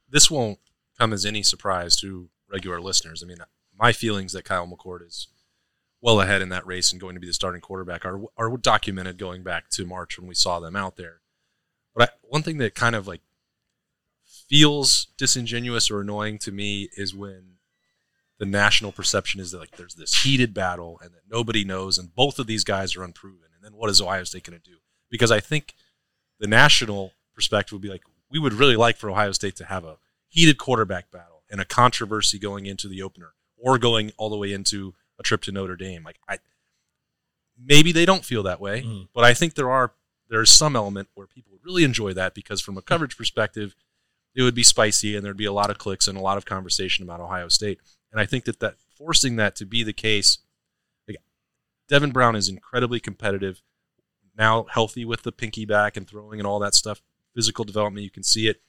this 0.09 0.29
won't 0.29 0.59
come 0.97 1.13
as 1.13 1.25
any 1.25 1.43
surprise 1.43 1.95
to 1.97 2.29
regular 2.51 2.79
listeners. 2.81 3.23
I 3.23 3.27
mean, 3.27 3.37
my 3.77 3.93
feelings 3.93 4.33
that 4.33 4.45
Kyle 4.45 4.67
McCord 4.67 5.05
is 5.05 5.27
well 6.01 6.21
ahead 6.21 6.41
in 6.41 6.49
that 6.49 6.65
race 6.65 6.91
and 6.91 7.01
going 7.01 7.15
to 7.15 7.19
be 7.19 7.27
the 7.27 7.33
starting 7.33 7.61
quarterback 7.61 8.05
are 8.05 8.21
are 8.37 8.55
documented 8.57 9.17
going 9.17 9.43
back 9.43 9.69
to 9.69 9.85
March 9.85 10.17
when 10.17 10.27
we 10.27 10.35
saw 10.35 10.59
them 10.59 10.75
out 10.75 10.95
there. 10.95 11.21
But 11.95 12.09
I, 12.09 12.13
one 12.23 12.43
thing 12.43 12.57
that 12.59 12.75
kind 12.75 12.95
of 12.95 13.07
like 13.07 13.21
feels 14.47 15.07
disingenuous 15.17 15.91
or 15.91 16.01
annoying 16.01 16.37
to 16.39 16.51
me 16.51 16.89
is 16.95 17.13
when 17.13 17.55
the 18.39 18.45
national 18.45 18.91
perception 18.91 19.41
is 19.41 19.51
that 19.51 19.59
like 19.59 19.75
there's 19.75 19.95
this 19.95 20.23
heated 20.23 20.53
battle 20.53 20.99
and 21.03 21.11
that 21.11 21.23
nobody 21.29 21.63
knows 21.63 21.97
and 21.97 22.15
both 22.15 22.39
of 22.39 22.47
these 22.47 22.63
guys 22.63 22.95
are 22.95 23.03
unproven. 23.03 23.49
And 23.53 23.63
then 23.63 23.77
what 23.77 23.89
is 23.89 24.01
Ohio 24.01 24.23
State 24.23 24.45
going 24.45 24.59
to 24.59 24.69
do? 24.69 24.77
Because 25.09 25.31
I 25.31 25.39
think 25.39 25.75
the 26.39 26.47
national 26.47 27.11
perspective 27.35 27.73
would 27.73 27.81
be 27.81 27.89
like 27.89 28.03
we 28.31 28.39
would 28.39 28.53
really 28.53 28.75
like 28.75 28.97
for 28.97 29.09
Ohio 29.09 29.33
State 29.33 29.55
to 29.57 29.65
have 29.65 29.83
a 29.83 29.97
heated 30.29 30.57
quarterback 30.57 31.11
battle 31.11 31.43
and 31.49 31.59
a 31.59 31.65
controversy 31.65 32.39
going 32.39 32.65
into 32.65 32.87
the 32.87 33.01
opener 33.01 33.33
or 33.57 33.77
going 33.77 34.11
all 34.17 34.29
the 34.29 34.37
way 34.37 34.53
into 34.53 34.93
a 35.19 35.23
trip 35.23 35.41
to 35.43 35.51
Notre 35.51 35.75
Dame. 35.75 36.03
Like 36.03 36.19
I 36.27 36.39
maybe 37.63 37.91
they 37.91 38.05
don't 38.05 38.25
feel 38.25 38.43
that 38.43 38.61
way, 38.61 38.83
mm. 38.83 39.07
but 39.13 39.23
I 39.23 39.33
think 39.33 39.53
there 39.55 39.69
are 39.69 39.93
there's 40.29 40.51
some 40.51 40.75
element 40.75 41.09
where 41.15 41.27
people 41.27 41.51
would 41.51 41.65
really 41.65 41.83
enjoy 41.83 42.13
that 42.13 42.33
because 42.33 42.61
from 42.61 42.77
a 42.77 42.81
coverage 42.81 43.17
perspective, 43.17 43.75
it 44.35 44.43
would 44.43 44.55
be 44.55 44.63
spicy 44.63 45.15
and 45.15 45.25
there'd 45.25 45.37
be 45.37 45.45
a 45.45 45.51
lot 45.51 45.69
of 45.69 45.77
clicks 45.77 46.07
and 46.07 46.17
a 46.17 46.21
lot 46.21 46.37
of 46.37 46.45
conversation 46.45 47.03
about 47.03 47.19
Ohio 47.19 47.47
State. 47.49 47.79
And 48.11 48.21
I 48.21 48.25
think 48.25 48.45
that 48.45 48.59
that 48.59 48.75
forcing 48.97 49.35
that 49.37 49.55
to 49.57 49.65
be 49.65 49.83
the 49.83 49.93
case, 49.93 50.39
like 51.07 51.17
Devin 51.87 52.11
Brown 52.11 52.35
is 52.35 52.47
incredibly 52.47 52.99
competitive, 52.99 53.61
now 54.37 54.65
healthy 54.69 55.03
with 55.03 55.23
the 55.23 55.31
pinky 55.31 55.65
back 55.65 55.97
and 55.97 56.07
throwing 56.07 56.39
and 56.39 56.47
all 56.47 56.59
that 56.59 56.75
stuff, 56.75 57.01
physical 57.35 57.65
development, 57.65 58.03
you 58.03 58.11
can 58.11 58.23
see 58.23 58.47
it. 58.47 58.61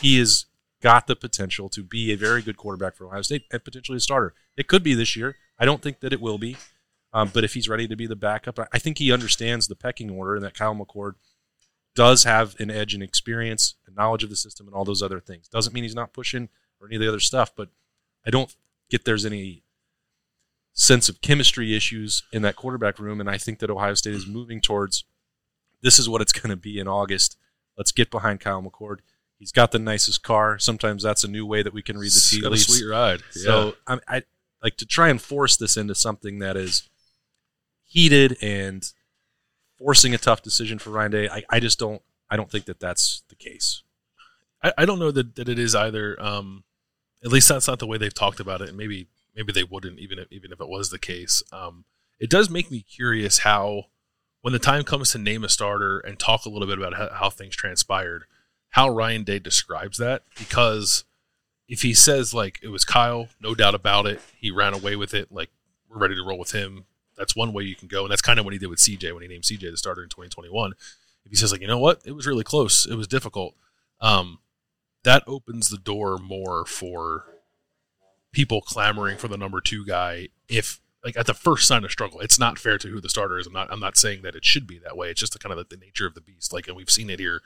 He 0.00 0.18
has 0.18 0.46
got 0.80 1.06
the 1.06 1.16
potential 1.16 1.68
to 1.70 1.82
be 1.82 2.12
a 2.12 2.16
very 2.16 2.42
good 2.42 2.56
quarterback 2.56 2.94
for 2.94 3.06
Ohio 3.06 3.22
State 3.22 3.44
and 3.52 3.64
potentially 3.64 3.96
a 3.96 4.00
starter. 4.00 4.34
It 4.56 4.68
could 4.68 4.82
be 4.82 4.94
this 4.94 5.16
year. 5.16 5.36
I 5.58 5.64
don't 5.64 5.82
think 5.82 6.00
that 6.00 6.12
it 6.12 6.20
will 6.20 6.38
be. 6.38 6.56
Um, 7.12 7.30
but 7.32 7.42
if 7.42 7.54
he's 7.54 7.68
ready 7.68 7.88
to 7.88 7.96
be 7.96 8.06
the 8.06 8.16
backup, 8.16 8.58
I 8.72 8.78
think 8.78 8.98
he 8.98 9.12
understands 9.12 9.66
the 9.66 9.74
pecking 9.74 10.10
order 10.10 10.36
and 10.36 10.44
that 10.44 10.54
Kyle 10.54 10.74
McCord 10.74 11.14
does 11.94 12.24
have 12.24 12.54
an 12.60 12.70
edge 12.70 12.94
in 12.94 13.02
experience 13.02 13.74
and 13.86 13.96
knowledge 13.96 14.22
of 14.22 14.30
the 14.30 14.36
system 14.36 14.66
and 14.66 14.76
all 14.76 14.84
those 14.84 15.02
other 15.02 15.20
things. 15.20 15.48
Doesn't 15.48 15.72
mean 15.72 15.84
he's 15.84 15.94
not 15.94 16.12
pushing 16.12 16.48
or 16.80 16.86
any 16.86 16.96
of 16.96 17.00
the 17.00 17.08
other 17.08 17.20
stuff, 17.20 17.50
but 17.56 17.70
I 18.26 18.30
don't 18.30 18.54
get 18.90 19.04
there's 19.04 19.26
any 19.26 19.64
sense 20.74 21.08
of 21.08 21.20
chemistry 21.20 21.74
issues 21.74 22.22
in 22.32 22.42
that 22.42 22.56
quarterback 22.56 22.98
room. 22.98 23.20
And 23.20 23.28
I 23.28 23.38
think 23.38 23.58
that 23.58 23.70
Ohio 23.70 23.94
State 23.94 24.14
is 24.14 24.26
moving 24.26 24.60
towards 24.60 25.04
this 25.82 25.98
is 25.98 26.08
what 26.08 26.20
it's 26.20 26.32
going 26.32 26.50
to 26.50 26.56
be 26.56 26.78
in 26.78 26.86
August. 26.86 27.36
Let's 27.76 27.92
get 27.92 28.10
behind 28.10 28.40
Kyle 28.40 28.62
McCord. 28.62 28.98
He's 29.38 29.52
got 29.52 29.70
the 29.70 29.78
nicest 29.78 30.22
car. 30.22 30.58
Sometimes 30.58 31.02
that's 31.02 31.22
a 31.22 31.28
new 31.28 31.46
way 31.46 31.62
that 31.62 31.72
we 31.72 31.82
can 31.82 31.96
read 31.96 32.10
the 32.10 32.20
tea 32.20 32.40
leaves. 32.40 32.68
A 32.68 32.72
sweet 32.72 32.88
ride. 32.88 33.22
Yeah. 33.36 33.42
So 33.42 33.74
I, 33.86 33.98
I 34.08 34.22
like 34.62 34.76
to 34.78 34.86
try 34.86 35.08
and 35.08 35.22
force 35.22 35.56
this 35.56 35.76
into 35.76 35.94
something 35.94 36.40
that 36.40 36.56
is 36.56 36.88
heated 37.84 38.36
and 38.42 38.84
forcing 39.78 40.12
a 40.12 40.18
tough 40.18 40.42
decision 40.42 40.80
for 40.80 40.90
Ryan 40.90 41.10
Day. 41.12 41.28
I, 41.28 41.44
I 41.48 41.60
just 41.60 41.78
don't. 41.78 42.02
I 42.28 42.36
don't 42.36 42.50
think 42.50 42.66
that 42.66 42.80
that's 42.80 43.22
the 43.28 43.36
case. 43.36 43.82
I, 44.62 44.72
I 44.76 44.84
don't 44.84 44.98
know 44.98 45.12
that, 45.12 45.36
that 45.36 45.48
it 45.48 45.58
is 45.58 45.74
either. 45.74 46.20
Um, 46.20 46.64
at 47.24 47.30
least 47.30 47.48
that's 47.48 47.68
not 47.68 47.78
the 47.78 47.86
way 47.86 47.96
they've 47.96 48.12
talked 48.12 48.40
about 48.40 48.60
it, 48.60 48.68
and 48.68 48.76
maybe 48.76 49.08
maybe 49.34 49.52
they 49.52 49.64
wouldn't 49.64 49.98
even 50.00 50.18
if, 50.18 50.26
even 50.32 50.52
if 50.52 50.60
it 50.60 50.68
was 50.68 50.90
the 50.90 50.98
case. 50.98 51.42
Um, 51.52 51.84
it 52.18 52.28
does 52.28 52.50
make 52.50 52.70
me 52.70 52.80
curious 52.80 53.38
how, 53.38 53.84
when 54.40 54.52
the 54.52 54.58
time 54.58 54.82
comes 54.82 55.12
to 55.12 55.18
name 55.18 55.44
a 55.44 55.48
starter 55.48 56.00
and 56.00 56.18
talk 56.18 56.44
a 56.44 56.48
little 56.48 56.66
bit 56.66 56.78
about 56.78 56.94
how, 56.94 57.08
how 57.12 57.30
things 57.30 57.54
transpired, 57.54 58.24
how 58.70 58.88
Ryan 58.88 59.24
Day 59.24 59.38
describes 59.38 59.98
that. 59.98 60.22
Because 60.38 61.04
if 61.68 61.82
he 61.82 61.94
says 61.94 62.32
like 62.32 62.58
it 62.62 62.68
was 62.68 62.84
Kyle, 62.84 63.28
no 63.40 63.54
doubt 63.54 63.74
about 63.74 64.06
it, 64.06 64.20
he 64.36 64.50
ran 64.50 64.74
away 64.74 64.96
with 64.96 65.14
it, 65.14 65.30
like 65.30 65.50
we're 65.88 65.98
ready 65.98 66.14
to 66.14 66.24
roll 66.24 66.38
with 66.38 66.52
him. 66.52 66.84
That's 67.16 67.34
one 67.34 67.52
way 67.52 67.64
you 67.64 67.74
can 67.74 67.88
go, 67.88 68.02
and 68.02 68.10
that's 68.10 68.22
kind 68.22 68.38
of 68.38 68.44
what 68.44 68.52
he 68.52 68.58
did 68.58 68.68
with 68.68 68.78
CJ 68.78 69.12
when 69.12 69.22
he 69.22 69.28
named 69.28 69.42
CJ 69.42 69.70
the 69.70 69.76
starter 69.76 70.02
in 70.02 70.08
2021. 70.08 70.72
If 71.24 71.30
he 71.30 71.36
says 71.36 71.50
like, 71.52 71.60
you 71.60 71.66
know 71.66 71.78
what, 71.78 72.00
it 72.04 72.12
was 72.12 72.26
really 72.26 72.44
close, 72.44 72.86
it 72.86 72.94
was 72.94 73.08
difficult. 73.08 73.54
Um, 74.00 74.38
that 75.04 75.24
opens 75.26 75.68
the 75.68 75.78
door 75.78 76.18
more 76.18 76.64
for 76.64 77.24
people 78.32 78.60
clamoring 78.60 79.16
for 79.16 79.28
the 79.28 79.36
number 79.36 79.60
two 79.60 79.84
guy 79.84 80.28
if 80.48 80.80
like 81.04 81.16
at 81.16 81.26
the 81.26 81.34
first 81.34 81.66
sign 81.66 81.82
of 81.84 81.90
struggle 81.90 82.20
it's 82.20 82.38
not 82.38 82.58
fair 82.58 82.76
to 82.76 82.88
who 82.88 83.00
the 83.00 83.08
starter 83.08 83.38
is 83.38 83.46
i'm 83.46 83.52
not 83.52 83.72
i'm 83.72 83.80
not 83.80 83.96
saying 83.96 84.22
that 84.22 84.34
it 84.34 84.44
should 84.44 84.66
be 84.66 84.78
that 84.78 84.96
way 84.96 85.08
it's 85.08 85.20
just 85.20 85.32
the 85.32 85.38
kind 85.38 85.52
of 85.52 85.58
like 85.58 85.70
the 85.70 85.76
nature 85.76 86.06
of 86.06 86.14
the 86.14 86.20
beast 86.20 86.52
like 86.52 86.68
and 86.68 86.76
we've 86.76 86.90
seen 86.90 87.08
it 87.08 87.18
here 87.18 87.40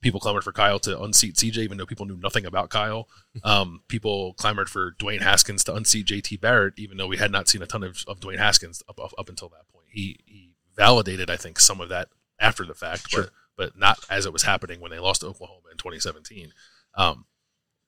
people 0.00 0.20
clamored 0.20 0.44
for 0.44 0.52
kyle 0.52 0.78
to 0.78 1.00
unseat 1.02 1.34
cj 1.34 1.58
even 1.58 1.78
though 1.78 1.86
people 1.86 2.06
knew 2.06 2.16
nothing 2.16 2.46
about 2.46 2.70
kyle 2.70 3.08
um, 3.44 3.82
people 3.88 4.34
clamored 4.34 4.68
for 4.68 4.92
dwayne 4.92 5.20
haskins 5.20 5.64
to 5.64 5.74
unseat 5.74 6.06
jt 6.06 6.40
barrett 6.40 6.74
even 6.78 6.96
though 6.96 7.06
we 7.06 7.16
had 7.16 7.30
not 7.30 7.48
seen 7.48 7.62
a 7.62 7.66
ton 7.66 7.82
of, 7.82 8.04
of 8.06 8.20
dwayne 8.20 8.38
haskins 8.38 8.82
up, 8.88 8.98
up, 9.00 9.12
up 9.18 9.28
until 9.28 9.48
that 9.48 9.68
point 9.72 9.86
he 9.90 10.18
he 10.26 10.54
validated 10.76 11.30
i 11.30 11.36
think 11.36 11.58
some 11.58 11.80
of 11.80 11.88
that 11.88 12.08
after 12.38 12.64
the 12.64 12.74
fact 12.74 13.10
sure. 13.10 13.22
but 13.22 13.30
but 13.56 13.78
not 13.78 13.98
as 14.08 14.24
it 14.24 14.32
was 14.32 14.44
happening 14.44 14.80
when 14.80 14.90
they 14.90 14.98
lost 14.98 15.20
to 15.20 15.26
oklahoma 15.26 15.68
in 15.70 15.76
2017 15.76 16.52
um, 16.96 17.24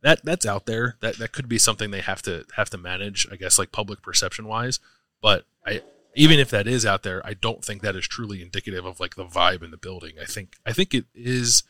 that 0.02 0.20
that's 0.24 0.44
out 0.44 0.66
there. 0.66 0.96
That 1.00 1.18
that 1.18 1.32
could 1.32 1.48
be 1.48 1.58
something 1.58 1.90
they 1.90 2.00
have 2.00 2.22
to 2.22 2.44
have 2.56 2.68
to 2.70 2.78
manage. 2.78 3.26
I 3.30 3.36
guess 3.36 3.58
like 3.58 3.72
public 3.72 4.02
perception 4.02 4.46
wise. 4.46 4.80
But 5.22 5.46
I 5.66 5.82
even 6.14 6.38
if 6.38 6.50
that 6.50 6.66
is 6.66 6.84
out 6.84 7.04
there, 7.04 7.24
I 7.24 7.34
don't 7.34 7.64
think 7.64 7.82
that 7.82 7.96
is 7.96 8.06
truly 8.06 8.42
indicative 8.42 8.84
of 8.84 9.00
like 9.00 9.14
the 9.14 9.24
vibe 9.24 9.62
in 9.62 9.70
the 9.70 9.76
building. 9.76 10.14
I 10.20 10.24
think 10.24 10.56
I 10.66 10.72
think 10.72 10.92
it 10.92 11.06
is. 11.14 11.62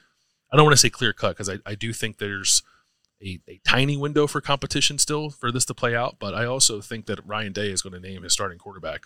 I 0.52 0.56
don't 0.56 0.64
want 0.64 0.74
to 0.74 0.80
say 0.80 0.90
clear 0.90 1.12
cut 1.12 1.30
because 1.30 1.48
I, 1.48 1.58
I 1.64 1.74
do 1.74 1.92
think 1.92 2.18
there's 2.18 2.62
a, 3.22 3.40
a 3.48 3.60
tiny 3.66 3.96
window 3.96 4.26
for 4.26 4.40
competition 4.40 4.98
still 4.98 5.30
for 5.30 5.50
this 5.50 5.64
to 5.66 5.74
play 5.74 5.96
out. 5.96 6.16
But 6.18 6.34
I 6.34 6.44
also 6.44 6.80
think 6.80 7.06
that 7.06 7.26
Ryan 7.26 7.52
Day 7.52 7.70
is 7.70 7.82
going 7.82 7.94
to 7.94 8.00
name 8.00 8.22
his 8.22 8.32
starting 8.32 8.58
quarterback 8.58 9.04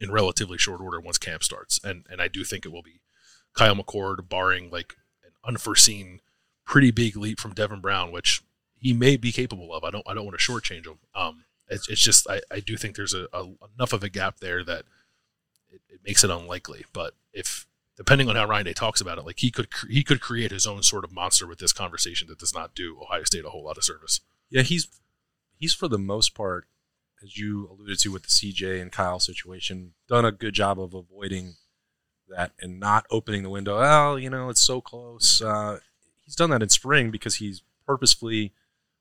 in 0.00 0.12
relatively 0.12 0.58
short 0.58 0.80
order 0.80 1.00
once 1.00 1.18
camp 1.18 1.42
starts, 1.42 1.80
and 1.82 2.06
and 2.10 2.20
I 2.20 2.28
do 2.28 2.44
think 2.44 2.64
it 2.64 2.72
will 2.72 2.82
be 2.82 3.00
Kyle 3.54 3.74
McCord, 3.74 4.28
barring 4.28 4.70
like 4.70 4.96
an 5.24 5.32
unforeseen 5.44 6.20
pretty 6.64 6.90
big 6.90 7.16
leap 7.16 7.40
from 7.40 7.54
Devin 7.54 7.80
Brown, 7.80 8.12
which 8.12 8.42
he 8.76 8.92
may 8.92 9.16
be 9.16 9.32
capable 9.32 9.74
of. 9.74 9.84
I 9.84 9.90
don't 9.90 10.06
I 10.08 10.14
don't 10.14 10.26
want 10.26 10.38
to 10.38 10.44
shortchange 10.44 10.86
him. 10.86 10.98
Um, 11.14 11.44
it's, 11.68 11.88
it's 11.88 12.00
just 12.00 12.28
I, 12.28 12.40
I 12.50 12.60
do 12.60 12.76
think 12.76 12.96
there's 12.96 13.14
a, 13.14 13.26
a 13.32 13.44
enough 13.74 13.92
of 13.92 14.02
a 14.02 14.08
gap 14.08 14.38
there 14.40 14.62
that 14.64 14.84
it, 15.70 15.80
it, 15.88 16.00
makes 16.04 16.24
it 16.24 16.30
unlikely. 16.30 16.84
But 16.92 17.14
if 17.32 17.66
depending 17.98 18.30
on 18.30 18.36
how 18.36 18.46
Ryan 18.46 18.64
Day 18.64 18.72
talks 18.72 19.00
about 19.02 19.18
it, 19.18 19.26
like 19.26 19.40
he 19.40 19.50
could 19.50 19.68
he 19.90 20.02
could 20.02 20.22
create 20.22 20.50
his 20.50 20.66
own 20.66 20.82
sort 20.82 21.04
of 21.04 21.12
monster 21.12 21.46
with 21.46 21.58
this 21.58 21.72
conversation 21.74 22.28
that 22.28 22.38
does 22.38 22.54
not 22.54 22.74
do 22.74 22.96
Ohio 23.02 23.24
State 23.24 23.44
a 23.44 23.50
whole 23.50 23.64
lot 23.64 23.76
of 23.76 23.84
service. 23.84 24.20
Yeah, 24.48 24.62
he's 24.62 24.88
he's 25.58 25.74
for 25.74 25.88
the 25.88 25.98
most 25.98 26.34
part, 26.34 26.66
as 27.22 27.36
you 27.36 27.68
alluded 27.70 27.98
to 27.98 28.12
with 28.12 28.22
the 28.22 28.28
CJ 28.28 28.80
and 28.80 28.92
Kyle 28.92 29.20
situation, 29.20 29.92
done 30.08 30.24
a 30.24 30.32
good 30.32 30.54
job 30.54 30.80
of 30.80 30.94
avoiding 30.94 31.56
that 32.28 32.52
and 32.60 32.78
not 32.78 33.04
opening 33.10 33.42
the 33.42 33.50
window. 33.50 33.78
Well, 33.78 34.18
you 34.18 34.30
know, 34.30 34.48
it's 34.48 34.60
so 34.60 34.80
close. 34.80 35.42
Uh, 35.42 35.80
he's 36.24 36.36
done 36.36 36.50
that 36.50 36.62
in 36.62 36.68
spring 36.68 37.10
because 37.10 37.36
he's 37.36 37.62
purposefully 37.86 38.52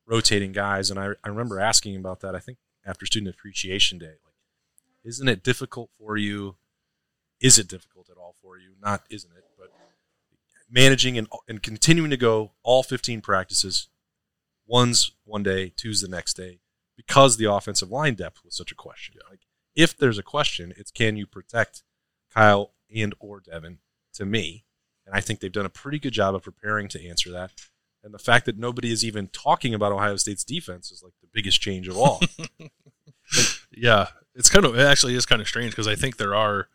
rotating 0.06 0.54
guys. 0.54 0.90
And 0.90 1.00
I, 1.00 1.12
I 1.24 1.30
remember 1.30 1.60
asking 1.60 1.96
about 1.98 2.22
that. 2.22 2.36
I 2.36 2.40
think 2.40 2.58
after 2.86 3.06
Student 3.06 3.36
Appreciation 3.36 3.98
Day, 3.98 4.06
like, 4.26 4.34
isn't 5.04 5.28
it 5.28 5.44
difficult 5.44 5.90
for 6.00 6.18
you? 6.18 6.56
Is 7.40 7.58
it 7.58 7.68
difficult 7.68 8.10
at 8.10 8.18
all 8.18 8.36
for 8.42 8.58
you? 8.58 8.72
Not 8.82 9.04
isn't 9.10 9.32
it, 9.36 9.44
but 9.58 9.72
managing 10.70 11.18
and 11.18 11.28
and 11.48 11.62
continuing 11.62 12.10
to 12.10 12.18
go 12.18 12.54
all 12.64 12.84
15 12.84 13.22
practices, 13.22 13.90
one's 14.66 15.12
one 15.24 15.44
day, 15.44 15.72
two's 15.76 16.02
the 16.02 16.08
next 16.08 16.36
day, 16.36 16.60
because 16.96 17.38
the 17.38 17.52
offensive 17.52 17.92
line 17.92 18.16
depth 18.16 18.44
was 18.44 18.56
such 18.56 18.72
a 18.72 18.76
question. 18.76 19.16
Like, 19.30 19.42
if 19.76 19.96
there's 19.96 20.18
a 20.18 20.24
question, 20.24 20.74
it's 20.78 20.92
can 20.92 21.18
you 21.18 21.28
protect 21.28 21.84
Kyle 22.34 22.74
and 22.94 23.14
or 23.20 23.40
Devin? 23.40 23.80
To 24.16 24.26
me, 24.26 24.66
and 25.06 25.16
I 25.16 25.22
think 25.22 25.40
they've 25.40 25.52
done 25.52 25.66
a 25.66 25.70
pretty 25.70 26.00
good 26.00 26.14
job 26.14 26.34
of 26.34 26.44
preparing 26.44 26.88
to 26.90 27.08
answer 27.08 27.32
that. 27.32 27.52
And 28.04 28.14
the 28.14 28.20
fact 28.20 28.46
that 28.46 28.58
nobody 28.58 28.92
is 28.92 29.04
even 29.06 29.28
talking 29.28 29.74
about 29.74 29.92
Ohio 29.92 30.18
State's 30.18 30.44
defense 30.44 30.92
is 30.92 31.04
like 31.04 31.14
the 31.22 31.30
biggest 31.32 31.62
change 31.62 31.88
of 31.88 31.98
all. 31.98 32.22
yeah, 33.72 34.08
it's 34.36 34.50
kind 34.50 34.66
of 34.66 34.78
it 34.78 34.86
actually 34.86 35.16
is 35.16 35.26
kind 35.26 35.42
of 35.42 35.48
strange 35.48 35.72
because 35.72 35.88
I 35.88 35.96
think 35.96 36.18
there 36.18 36.36
are, 36.36 36.68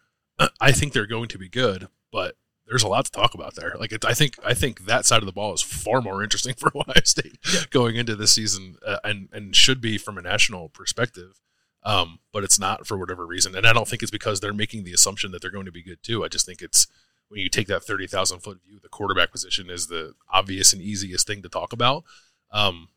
I 0.60 0.72
think 0.72 0.92
they're 0.92 1.06
going 1.06 1.28
to 1.28 1.38
be 1.38 1.48
good, 1.48 1.88
but 2.10 2.36
there's 2.66 2.82
a 2.82 2.88
lot 2.88 3.04
to 3.04 3.10
talk 3.10 3.34
about 3.34 3.54
there. 3.54 3.74
Like 3.78 3.92
it, 3.92 4.04
I 4.04 4.14
think 4.14 4.36
I 4.44 4.54
think 4.54 4.86
that 4.86 5.04
side 5.04 5.22
of 5.22 5.26
the 5.26 5.32
ball 5.32 5.52
is 5.52 5.62
far 5.62 6.00
more 6.00 6.22
interesting 6.22 6.54
for 6.58 6.70
Ohio 6.74 7.02
State 7.04 7.38
going 7.70 7.96
into 7.96 8.16
this 8.16 8.32
season, 8.32 8.76
uh, 8.86 8.98
and 9.04 9.28
and 9.32 9.54
should 9.54 9.80
be 9.80 9.98
from 9.98 10.18
a 10.18 10.22
national 10.22 10.68
perspective. 10.68 11.40
Um, 11.84 12.20
but 12.32 12.44
it's 12.44 12.60
not 12.60 12.86
for 12.86 12.96
whatever 12.96 13.26
reason, 13.26 13.56
and 13.56 13.66
I 13.66 13.72
don't 13.72 13.88
think 13.88 14.02
it's 14.02 14.10
because 14.10 14.40
they're 14.40 14.52
making 14.52 14.84
the 14.84 14.92
assumption 14.92 15.32
that 15.32 15.42
they're 15.42 15.50
going 15.50 15.66
to 15.66 15.72
be 15.72 15.82
good 15.82 16.02
too. 16.02 16.24
I 16.24 16.28
just 16.28 16.46
think 16.46 16.62
it's 16.62 16.86
when 17.28 17.40
you 17.40 17.48
take 17.48 17.66
that 17.66 17.82
thirty 17.82 18.06
thousand 18.06 18.40
foot 18.40 18.60
view, 18.64 18.78
the 18.80 18.88
quarterback 18.88 19.32
position 19.32 19.68
is 19.68 19.88
the 19.88 20.14
obvious 20.32 20.72
and 20.72 20.80
easiest 20.80 21.26
thing 21.26 21.42
to 21.42 21.48
talk 21.48 21.72
about. 21.72 22.04
Um, 22.52 22.88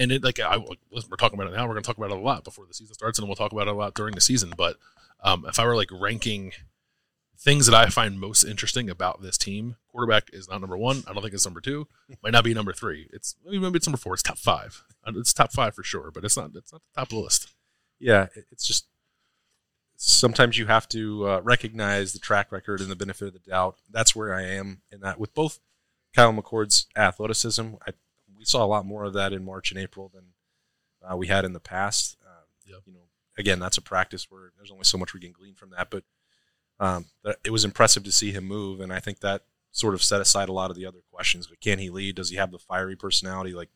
and 0.00 0.10
it 0.10 0.24
like 0.24 0.40
I, 0.40 0.58
we're 0.58 1.16
talking 1.16 1.38
about 1.38 1.52
it 1.52 1.56
now. 1.56 1.66
We're 1.66 1.74
going 1.74 1.82
to 1.82 1.86
talk 1.86 1.98
about 1.98 2.10
it 2.10 2.18
a 2.18 2.20
lot 2.20 2.42
before 2.42 2.66
the 2.66 2.74
season 2.74 2.94
starts, 2.94 3.18
and 3.18 3.28
we'll 3.28 3.36
talk 3.36 3.52
about 3.52 3.68
it 3.68 3.74
a 3.74 3.76
lot 3.76 3.94
during 3.94 4.14
the 4.14 4.20
season. 4.20 4.52
But 4.56 4.76
um, 5.22 5.44
if 5.46 5.58
I 5.60 5.64
were 5.64 5.76
like 5.76 5.90
ranking 5.92 6.52
things 7.38 7.66
that 7.66 7.74
I 7.74 7.88
find 7.88 8.18
most 8.18 8.42
interesting 8.42 8.90
about 8.90 9.22
this 9.22 9.38
team, 9.38 9.76
quarterback 9.88 10.30
is 10.32 10.48
not 10.48 10.60
number 10.60 10.76
one. 10.76 11.04
I 11.06 11.12
don't 11.12 11.22
think 11.22 11.34
it's 11.34 11.46
number 11.46 11.60
two. 11.60 11.86
Might 12.22 12.32
not 12.32 12.44
be 12.44 12.54
number 12.54 12.72
three. 12.72 13.08
It's 13.12 13.36
maybe 13.44 13.76
it's 13.76 13.86
number 13.86 13.96
four. 13.96 14.14
It's 14.14 14.22
top 14.22 14.38
five. 14.38 14.82
It's 15.06 15.32
top 15.32 15.52
five 15.52 15.74
for 15.74 15.84
sure, 15.84 16.10
but 16.10 16.24
it's 16.24 16.36
not. 16.36 16.50
It's 16.56 16.72
not 16.72 16.82
the 16.82 17.00
top 17.00 17.06
of 17.06 17.10
the 17.10 17.20
list 17.20 17.54
yeah, 18.00 18.26
it's 18.50 18.66
just 18.66 18.86
sometimes 19.96 20.58
you 20.58 20.66
have 20.66 20.88
to 20.88 21.28
uh, 21.28 21.40
recognize 21.42 22.12
the 22.12 22.18
track 22.18 22.50
record 22.50 22.80
and 22.80 22.90
the 22.90 22.96
benefit 22.96 23.28
of 23.28 23.34
the 23.34 23.50
doubt. 23.50 23.76
That's 23.90 24.16
where 24.16 24.34
I 24.34 24.42
am 24.42 24.80
in 24.90 25.00
that. 25.00 25.20
With 25.20 25.34
both 25.34 25.60
Kyle 26.16 26.32
McCord's 26.32 26.86
athleticism, 26.96 27.74
I, 27.86 27.92
we 28.40 28.46
saw 28.46 28.64
a 28.64 28.66
lot 28.66 28.86
more 28.86 29.04
of 29.04 29.12
that 29.12 29.34
in 29.34 29.44
March 29.44 29.70
and 29.70 29.78
April 29.78 30.10
than 30.12 30.24
uh, 31.08 31.14
we 31.14 31.26
had 31.26 31.44
in 31.44 31.52
the 31.52 31.60
past. 31.60 32.16
Uh, 32.26 32.46
yep. 32.66 32.80
You 32.86 32.94
know, 32.94 33.08
again, 33.38 33.60
that's 33.60 33.76
a 33.76 33.82
practice 33.82 34.30
where 34.30 34.50
there's 34.56 34.70
only 34.70 34.84
so 34.84 34.96
much 34.96 35.12
we 35.12 35.20
can 35.20 35.30
glean 35.30 35.54
from 35.54 35.70
that, 35.70 35.90
but 35.90 36.04
um, 36.80 37.04
it 37.44 37.50
was 37.50 37.66
impressive 37.66 38.02
to 38.04 38.12
see 38.12 38.32
him 38.32 38.44
move, 38.44 38.80
and 38.80 38.90
I 38.90 38.98
think 38.98 39.20
that 39.20 39.42
sort 39.70 39.92
of 39.92 40.02
set 40.02 40.22
aside 40.22 40.48
a 40.48 40.52
lot 40.52 40.70
of 40.70 40.76
the 40.76 40.86
other 40.86 41.00
questions. 41.12 41.46
But 41.46 41.60
can 41.60 41.78
he 41.78 41.90
lead? 41.90 42.16
Does 42.16 42.30
he 42.30 42.36
have 42.36 42.50
the 42.50 42.58
fiery 42.58 42.96
personality? 42.96 43.52
Like 43.52 43.68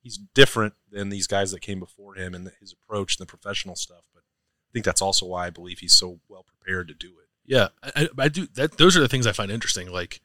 he's 0.00 0.16
different 0.16 0.74
than 0.88 1.08
these 1.08 1.26
guys 1.26 1.50
that 1.50 1.60
came 1.60 1.80
before 1.80 2.14
him 2.14 2.32
and 2.32 2.50
his 2.60 2.72
approach 2.72 3.18
and 3.18 3.26
the 3.26 3.30
professional 3.30 3.74
stuff. 3.74 4.04
But 4.14 4.20
I 4.22 4.70
think 4.72 4.84
that's 4.84 5.02
also 5.02 5.26
why 5.26 5.46
I 5.46 5.50
believe 5.50 5.80
he's 5.80 5.96
so 5.96 6.20
well 6.28 6.44
prepared 6.44 6.86
to 6.88 6.94
do 6.94 7.08
it. 7.08 7.28
Yeah, 7.44 7.68
I, 7.82 8.08
I 8.16 8.28
do. 8.28 8.46
That 8.54 8.78
those 8.78 8.96
are 8.96 9.00
the 9.00 9.08
things 9.08 9.26
I 9.26 9.32
find 9.32 9.50
interesting. 9.50 9.90
Like 9.90 10.20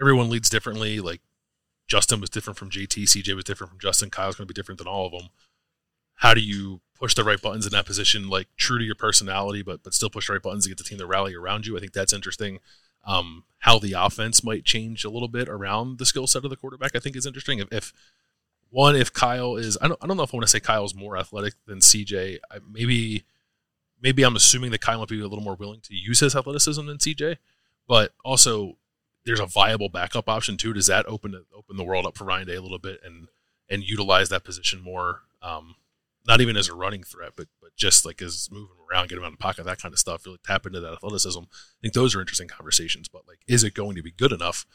everyone 0.00 0.28
leads 0.28 0.50
differently. 0.50 0.98
Like 0.98 1.20
Justin 1.90 2.20
was 2.20 2.30
different 2.30 2.56
from 2.56 2.70
JT. 2.70 3.02
CJ 3.02 3.34
was 3.34 3.44
different 3.44 3.70
from 3.70 3.80
Justin. 3.80 4.10
Kyle's 4.10 4.36
going 4.36 4.46
to 4.46 4.54
be 4.54 4.56
different 4.56 4.78
than 4.78 4.86
all 4.86 5.06
of 5.06 5.12
them. 5.12 5.30
How 6.14 6.34
do 6.34 6.40
you 6.40 6.82
push 6.94 7.14
the 7.14 7.24
right 7.24 7.42
buttons 7.42 7.66
in 7.66 7.72
that 7.72 7.84
position, 7.84 8.28
like 8.28 8.46
true 8.56 8.78
to 8.78 8.84
your 8.84 8.94
personality, 8.94 9.62
but 9.62 9.82
but 9.82 9.92
still 9.92 10.08
push 10.08 10.28
the 10.28 10.34
right 10.34 10.42
buttons 10.42 10.64
to 10.64 10.70
get 10.70 10.78
the 10.78 10.84
team 10.84 10.98
to 10.98 11.06
rally 11.06 11.34
around 11.34 11.66
you? 11.66 11.76
I 11.76 11.80
think 11.80 11.92
that's 11.92 12.12
interesting. 12.12 12.60
Um, 13.04 13.44
how 13.60 13.80
the 13.80 13.94
offense 13.94 14.44
might 14.44 14.64
change 14.64 15.04
a 15.04 15.10
little 15.10 15.26
bit 15.26 15.48
around 15.48 15.98
the 15.98 16.06
skill 16.06 16.28
set 16.28 16.44
of 16.44 16.50
the 16.50 16.56
quarterback, 16.56 16.94
I 16.94 17.00
think 17.00 17.16
is 17.16 17.26
interesting. 17.26 17.58
If, 17.58 17.68
if 17.72 17.92
one, 18.68 18.94
if 18.94 19.12
Kyle 19.12 19.56
is, 19.56 19.76
I 19.82 19.88
don't, 19.88 19.98
I 20.00 20.06
don't 20.06 20.16
know 20.16 20.22
if 20.22 20.32
I 20.32 20.36
want 20.36 20.46
to 20.46 20.50
say 20.50 20.60
Kyle's 20.60 20.94
more 20.94 21.16
athletic 21.16 21.54
than 21.66 21.78
CJ. 21.78 22.38
I, 22.52 22.58
maybe, 22.70 23.24
maybe 24.00 24.22
I'm 24.22 24.36
assuming 24.36 24.70
that 24.70 24.80
Kyle 24.82 25.00
might 25.00 25.08
be 25.08 25.18
a 25.18 25.26
little 25.26 25.42
more 25.42 25.56
willing 25.56 25.80
to 25.80 25.94
use 25.94 26.20
his 26.20 26.36
athleticism 26.36 26.86
than 26.86 26.98
CJ, 26.98 27.38
but 27.88 28.12
also 28.24 28.76
there's 29.24 29.40
a 29.40 29.46
viable 29.46 29.88
backup 29.88 30.28
option 30.28 30.56
too. 30.56 30.72
Does 30.72 30.86
that 30.86 31.06
open 31.06 31.44
open 31.54 31.76
the 31.76 31.84
world 31.84 32.06
up 32.06 32.16
for 32.16 32.24
Ryan 32.24 32.46
Day 32.46 32.56
a 32.56 32.62
little 32.62 32.78
bit 32.78 33.00
and 33.04 33.28
and 33.68 33.82
utilize 33.82 34.28
that 34.28 34.44
position 34.44 34.82
more? 34.82 35.22
Um, 35.42 35.76
not 36.26 36.40
even 36.40 36.56
as 36.56 36.68
a 36.68 36.74
running 36.74 37.02
threat, 37.02 37.32
but 37.36 37.48
but 37.60 37.74
just 37.76 38.04
like 38.04 38.20
as 38.22 38.48
moving 38.50 38.76
around, 38.90 39.08
get 39.08 39.18
him 39.18 39.24
out 39.24 39.28
of 39.28 39.32
the 39.34 39.38
pocket, 39.38 39.64
that 39.64 39.80
kind 39.80 39.92
of 39.92 39.98
stuff. 39.98 40.26
Really 40.26 40.38
tap 40.44 40.66
into 40.66 40.80
that 40.80 40.92
athleticism. 40.92 41.40
I 41.40 41.78
think 41.82 41.94
those 41.94 42.14
are 42.14 42.20
interesting 42.20 42.48
conversations. 42.48 43.08
But 43.08 43.26
like, 43.26 43.40
is 43.46 43.64
it 43.64 43.74
going 43.74 43.96
to 43.96 44.02
be 44.02 44.10
good 44.10 44.32
enough? 44.32 44.66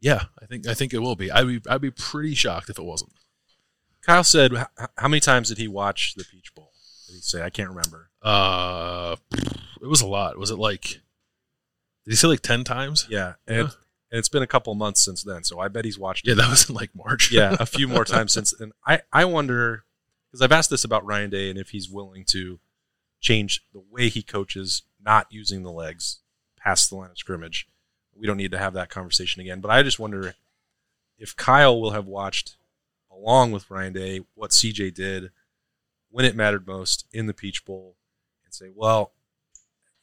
Yeah, 0.00 0.24
I 0.42 0.46
think 0.46 0.66
I 0.66 0.74
think 0.74 0.92
it 0.92 0.98
will 0.98 1.16
be. 1.16 1.30
I'd 1.30 1.46
be 1.46 1.60
I'd 1.68 1.80
be 1.80 1.90
pretty 1.90 2.34
shocked 2.34 2.70
if 2.70 2.78
it 2.78 2.84
wasn't. 2.84 3.12
Kyle 4.02 4.24
said, 4.24 4.52
how 4.98 5.08
many 5.08 5.20
times 5.20 5.48
did 5.48 5.56
he 5.56 5.66
watch 5.66 6.14
the 6.14 6.24
Peach 6.24 6.54
Bowl? 6.54 6.72
Did 7.06 7.14
he 7.14 7.20
say? 7.22 7.42
I 7.42 7.48
can't 7.48 7.70
remember. 7.70 8.10
Uh, 8.20 9.16
it 9.80 9.86
was 9.86 10.02
a 10.02 10.06
lot. 10.06 10.38
Was 10.38 10.50
it 10.50 10.58
like? 10.58 10.82
Did 10.82 12.10
he 12.10 12.16
say 12.16 12.28
like 12.28 12.40
ten 12.40 12.64
times? 12.64 13.06
Yeah, 13.08 13.34
and, 13.46 13.68
yeah. 13.68 13.74
And 14.14 14.20
it's 14.20 14.28
been 14.28 14.44
a 14.44 14.46
couple 14.46 14.72
months 14.76 15.04
since 15.04 15.24
then, 15.24 15.42
so 15.42 15.58
I 15.58 15.66
bet 15.66 15.84
he's 15.84 15.98
watched. 15.98 16.24
Yeah, 16.24 16.34
it. 16.34 16.36
that 16.36 16.48
was 16.48 16.68
in 16.68 16.74
like 16.76 16.94
March. 16.94 17.32
yeah, 17.32 17.56
a 17.58 17.66
few 17.66 17.88
more 17.88 18.04
times 18.04 18.32
since. 18.32 18.52
And 18.52 18.72
I 18.86 19.00
I 19.12 19.24
wonder 19.24 19.86
because 20.30 20.40
I've 20.40 20.52
asked 20.52 20.70
this 20.70 20.84
about 20.84 21.04
Ryan 21.04 21.30
Day 21.30 21.50
and 21.50 21.58
if 21.58 21.70
he's 21.70 21.90
willing 21.90 22.24
to 22.26 22.60
change 23.20 23.66
the 23.72 23.82
way 23.90 24.08
he 24.08 24.22
coaches, 24.22 24.82
not 25.04 25.26
using 25.30 25.64
the 25.64 25.72
legs 25.72 26.20
past 26.56 26.90
the 26.90 26.96
line 26.96 27.10
of 27.10 27.18
scrimmage. 27.18 27.66
We 28.14 28.28
don't 28.28 28.36
need 28.36 28.52
to 28.52 28.58
have 28.58 28.74
that 28.74 28.88
conversation 28.88 29.42
again, 29.42 29.60
but 29.60 29.72
I 29.72 29.82
just 29.82 29.98
wonder 29.98 30.36
if 31.18 31.34
Kyle 31.34 31.80
will 31.80 31.90
have 31.90 32.06
watched 32.06 32.54
along 33.10 33.50
with 33.50 33.68
Ryan 33.68 33.94
Day, 33.94 34.20
what 34.36 34.52
CJ 34.52 34.94
did 34.94 35.32
when 36.08 36.24
it 36.24 36.36
mattered 36.36 36.68
most 36.68 37.04
in 37.12 37.26
the 37.26 37.34
Peach 37.34 37.64
Bowl, 37.64 37.96
and 38.44 38.54
say, 38.54 38.70
well, 38.72 39.10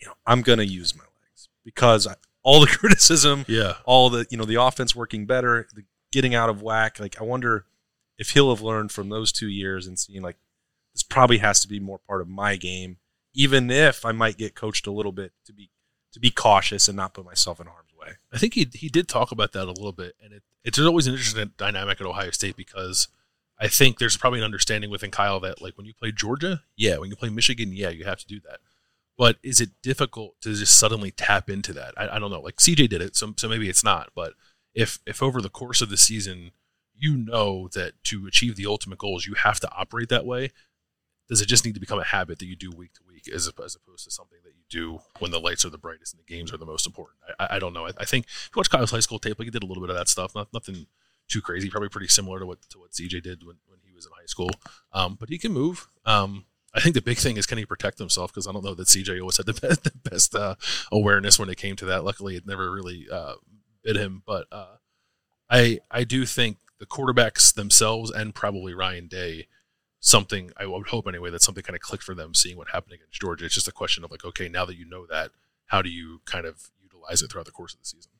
you 0.01 0.07
know, 0.09 0.15
I'm 0.25 0.41
going 0.41 0.59
to 0.59 0.65
use 0.65 0.97
my 0.97 1.05
legs 1.23 1.47
because 1.63 2.05
I, 2.05 2.15
all 2.43 2.61
the 2.61 2.67
criticism, 2.77 3.45
yeah, 3.47 3.75
all 3.85 4.09
the 4.09 4.25
you 4.29 4.37
know 4.37 4.45
the 4.45 4.61
offense 4.61 4.95
working 4.95 5.25
better, 5.25 5.67
the 5.73 5.83
getting 6.11 6.35
out 6.35 6.49
of 6.49 6.61
whack. 6.61 6.99
Like 6.99 7.19
I 7.21 7.23
wonder 7.23 7.65
if 8.17 8.31
he'll 8.31 8.53
have 8.53 8.61
learned 8.61 8.91
from 8.91 9.09
those 9.09 9.31
two 9.31 9.47
years 9.47 9.87
and 9.87 9.97
seeing 9.97 10.21
like 10.21 10.37
this 10.93 11.03
probably 11.03 11.39
has 11.39 11.61
to 11.61 11.67
be 11.67 11.79
more 11.79 11.99
part 11.99 12.21
of 12.21 12.27
my 12.27 12.55
game, 12.55 12.97
even 13.33 13.71
if 13.71 14.05
I 14.05 14.11
might 14.11 14.37
get 14.37 14.55
coached 14.55 14.87
a 14.87 14.91
little 14.91 15.11
bit 15.11 15.31
to 15.45 15.53
be 15.53 15.69
to 16.13 16.19
be 16.19 16.31
cautious 16.31 16.87
and 16.87 16.97
not 16.97 17.13
put 17.13 17.25
myself 17.25 17.59
in 17.59 17.67
harm's 17.67 17.93
way. 17.99 18.13
I 18.33 18.37
think 18.37 18.53
he 18.53 18.69
he 18.73 18.89
did 18.89 19.07
talk 19.07 19.31
about 19.31 19.53
that 19.53 19.65
a 19.65 19.71
little 19.71 19.93
bit, 19.93 20.15
and 20.23 20.33
it, 20.33 20.43
it's 20.63 20.79
always 20.79 21.07
an 21.07 21.13
interesting 21.13 21.51
dynamic 21.57 22.01
at 22.01 22.07
Ohio 22.07 22.31
State 22.31 22.57
because 22.57 23.07
I 23.59 23.67
think 23.67 23.99
there's 23.99 24.17
probably 24.17 24.39
an 24.39 24.45
understanding 24.45 24.89
within 24.89 25.11
Kyle 25.11 25.39
that 25.41 25.61
like 25.61 25.77
when 25.77 25.85
you 25.85 25.93
play 25.93 26.11
Georgia, 26.11 26.61
yeah, 26.75 26.97
when 26.97 27.09
you 27.09 27.15
play 27.15 27.29
Michigan, 27.29 27.71
yeah, 27.73 27.89
you 27.89 28.03
have 28.03 28.19
to 28.19 28.27
do 28.27 28.39
that. 28.41 28.59
But 29.21 29.37
is 29.43 29.61
it 29.61 29.69
difficult 29.83 30.41
to 30.41 30.55
just 30.55 30.79
suddenly 30.79 31.11
tap 31.11 31.47
into 31.47 31.73
that? 31.73 31.93
I, 31.95 32.15
I 32.15 32.17
don't 32.17 32.31
know. 32.31 32.41
Like 32.41 32.55
CJ 32.55 32.89
did 32.89 33.03
it, 33.03 33.15
so 33.15 33.35
so 33.37 33.47
maybe 33.47 33.69
it's 33.69 33.83
not. 33.83 34.09
But 34.15 34.33
if 34.73 34.97
if 35.05 35.21
over 35.21 35.43
the 35.43 35.47
course 35.47 35.79
of 35.79 35.91
the 35.91 35.95
season 35.97 36.49
you 36.95 37.15
know 37.17 37.69
that 37.75 38.03
to 38.05 38.25
achieve 38.25 38.55
the 38.55 38.65
ultimate 38.65 38.97
goals 38.97 39.27
you 39.27 39.35
have 39.35 39.59
to 39.59 39.71
operate 39.77 40.09
that 40.09 40.25
way, 40.25 40.49
does 41.29 41.39
it 41.39 41.47
just 41.47 41.63
need 41.65 41.75
to 41.75 41.79
become 41.79 41.99
a 41.99 42.03
habit 42.03 42.39
that 42.39 42.47
you 42.47 42.55
do 42.55 42.71
week 42.71 42.93
to 42.93 43.01
week 43.07 43.27
as, 43.27 43.47
as 43.63 43.75
opposed 43.75 44.05
to 44.05 44.09
something 44.09 44.39
that 44.43 44.55
you 44.55 44.63
do 44.71 44.97
when 45.19 45.29
the 45.29 45.39
lights 45.39 45.65
are 45.65 45.69
the 45.69 45.77
brightest 45.77 46.15
and 46.15 46.19
the 46.19 46.35
games 46.35 46.51
are 46.51 46.57
the 46.57 46.65
most 46.65 46.87
important? 46.87 47.19
I, 47.39 47.57
I 47.57 47.59
don't 47.59 47.73
know. 47.73 47.85
I, 47.85 47.91
I, 47.99 48.05
think 48.05 48.25
if 48.25 48.49
you 48.55 48.59
watch 48.59 48.71
Kyle's 48.71 48.89
high 48.89 49.01
school 49.01 49.19
tape, 49.19 49.37
like 49.37 49.45
he 49.45 49.51
did 49.51 49.61
a 49.61 49.67
little 49.67 49.83
bit 49.83 49.91
of 49.91 49.97
that 49.97 50.09
stuff. 50.09 50.33
Not 50.33 50.51
nothing 50.51 50.87
too 51.27 51.41
crazy. 51.41 51.69
Probably 51.69 51.89
pretty 51.89 52.07
similar 52.07 52.39
to 52.39 52.47
what 52.47 52.63
to 52.71 52.79
what 52.79 52.93
CJ 52.93 53.21
did 53.21 53.45
when, 53.45 53.57
when 53.67 53.81
he 53.85 53.93
was 53.93 54.07
in 54.07 54.13
high 54.13 54.25
school. 54.25 54.49
Um, 54.91 55.15
but 55.19 55.29
he 55.29 55.37
can 55.37 55.51
move. 55.51 55.87
Um, 56.05 56.45
I 56.73 56.79
think 56.79 56.95
the 56.95 57.01
big 57.01 57.17
thing 57.17 57.37
is 57.37 57.45
can 57.45 57.57
he 57.57 57.65
protect 57.65 57.99
himself 57.99 58.31
because 58.31 58.47
I 58.47 58.51
don't 58.51 58.63
know 58.63 58.73
that 58.75 58.87
CJ 58.87 59.19
always 59.19 59.37
had 59.37 59.45
the 59.45 59.53
best, 59.67 59.83
the 59.83 60.09
best 60.09 60.35
uh, 60.35 60.55
awareness 60.91 61.37
when 61.37 61.49
it 61.49 61.57
came 61.57 61.75
to 61.77 61.85
that. 61.85 62.03
Luckily, 62.03 62.35
it 62.35 62.47
never 62.47 62.71
really 62.71 63.07
uh, 63.11 63.35
bit 63.83 63.97
him. 63.97 64.23
But 64.25 64.47
uh, 64.51 64.75
I 65.49 65.79
I 65.89 66.03
do 66.03 66.25
think 66.25 66.57
the 66.79 66.85
quarterbacks 66.85 67.53
themselves 67.53 68.09
and 68.09 68.33
probably 68.33 68.73
Ryan 68.73 69.07
Day 69.07 69.47
something 70.01 70.51
I 70.57 70.65
would 70.65 70.87
hope 70.87 71.07
anyway 71.07 71.29
that 71.29 71.43
something 71.43 71.63
kind 71.63 71.75
of 71.75 71.81
clicked 71.81 72.03
for 72.03 72.15
them 72.15 72.33
seeing 72.33 72.57
what 72.57 72.69
happened 72.71 72.93
against 72.93 73.21
Georgia. 73.21 73.45
It's 73.45 73.53
just 73.53 73.67
a 73.67 73.71
question 73.71 74.03
of 74.03 74.11
like, 74.11 74.25
okay, 74.25 74.49
now 74.49 74.65
that 74.65 74.75
you 74.75 74.85
know 74.85 75.05
that, 75.05 75.31
how 75.67 75.81
do 75.81 75.89
you 75.89 76.21
kind 76.25 76.45
of 76.45 76.71
utilize 76.81 77.21
it 77.21 77.31
throughout 77.31 77.45
the 77.45 77.51
course 77.51 77.73
of 77.73 77.79
the 77.79 77.85
season? 77.85 78.11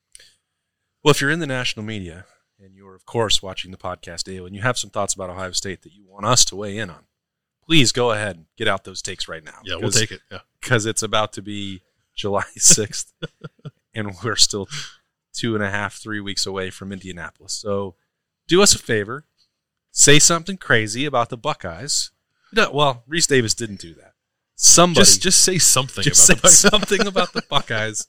Well, 1.04 1.12
if 1.12 1.20
you're 1.20 1.32
in 1.32 1.40
the 1.40 1.48
national 1.48 1.84
media 1.84 2.26
and 2.60 2.76
you're 2.76 2.94
of 2.94 3.08
course 3.08 3.42
watching 3.42 3.72
the 3.72 3.78
podcast 3.78 4.26
daily 4.26 4.46
and 4.46 4.56
you 4.56 4.62
have 4.62 4.78
some 4.78 4.92
thoughts 4.92 5.16
about 5.16 5.32
Ohio 5.32 5.52
State 5.52 5.82
that 5.82 5.94
you 5.94 6.06
want 6.06 6.26
us 6.26 6.46
to 6.46 6.56
weigh 6.56 6.78
in 6.78 6.92
on, 6.92 7.06
please 7.66 7.92
go 7.92 8.12
ahead 8.12 8.36
and 8.38 8.46
get 8.58 8.68
out 8.68 8.84
those 8.84 9.02
takes 9.02 9.28
right 9.28 9.44
now. 9.44 9.60
Yeah, 9.64 9.76
we'll 9.78 9.92
take 9.92 10.12
it. 10.12 10.22
Yeah, 10.32 10.40
because 10.60 10.86
it's 10.86 11.04
about 11.04 11.34
to 11.34 11.42
be 11.42 11.82
July 12.16 12.44
sixth, 12.58 13.14
and 13.94 14.16
we're 14.24 14.36
still 14.36 14.68
two 15.34 15.56
and 15.56 15.64
a 15.64 15.70
half, 15.70 15.96
three 15.96 16.20
weeks 16.20 16.46
away 16.46 16.70
from 16.70 16.92
Indianapolis. 16.92 17.54
So 17.54 17.96
do 18.48 18.62
us 18.62 18.76
a 18.76 18.80
favor 18.80 19.26
say 19.92 20.20
something 20.20 20.58
crazy 20.58 21.06
about 21.06 21.30
the 21.30 21.38
Buckeyes. 21.38 22.12
No, 22.54 22.72
well, 22.72 23.04
Rece 23.10 23.28
Davis 23.28 23.54
didn't 23.54 23.80
do 23.80 23.94
that. 23.96 24.14
Somebody 24.56 25.02
Just 25.06 25.22
just 25.22 25.42
say 25.44 25.58
something 25.58 26.04
just 26.04 26.30
about 26.30 26.42
the 26.42 26.50
say 26.50 26.70
Buckeyes. 26.70 26.88
something 26.90 27.08
about 27.08 27.34
the 27.34 27.42
Buckeyes 27.50 28.08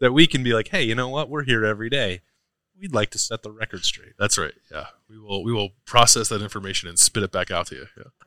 that 0.00 0.12
we 0.12 0.26
can 0.26 0.42
be 0.42 0.52
like, 0.52 0.68
hey, 0.68 0.82
you 0.82 0.94
know 0.94 1.08
what? 1.08 1.28
We're 1.30 1.44
here 1.44 1.64
every 1.64 1.88
day. 1.88 2.20
We'd 2.78 2.92
like 2.94 3.10
to 3.10 3.18
set 3.18 3.42
the 3.42 3.52
record 3.52 3.84
straight. 3.84 4.14
That's 4.18 4.36
right. 4.36 4.52
Yeah, 4.70 4.86
we 5.08 5.18
will 5.18 5.44
we 5.44 5.52
will 5.52 5.70
process 5.86 6.28
that 6.28 6.42
information 6.42 6.88
and 6.88 6.98
spit 6.98 7.22
it 7.22 7.32
back 7.32 7.50
out 7.50 7.68
to 7.68 7.76
you. 7.76 7.86
Yeah. 7.96 8.23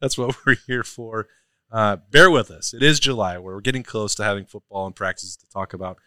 That's 0.00 0.18
what 0.18 0.36
we're 0.46 0.56
here 0.66 0.84
for. 0.84 1.28
Uh, 1.70 1.96
bear 2.10 2.30
with 2.30 2.50
us. 2.50 2.72
It 2.72 2.82
is 2.82 2.98
July. 2.98 3.38
Where 3.38 3.54
We're 3.54 3.60
getting 3.60 3.82
close 3.82 4.14
to 4.16 4.24
having 4.24 4.46
football 4.46 4.86
and 4.86 4.96
practices 4.96 5.36
to 5.36 5.48
talk 5.48 5.74
about. 5.74 5.98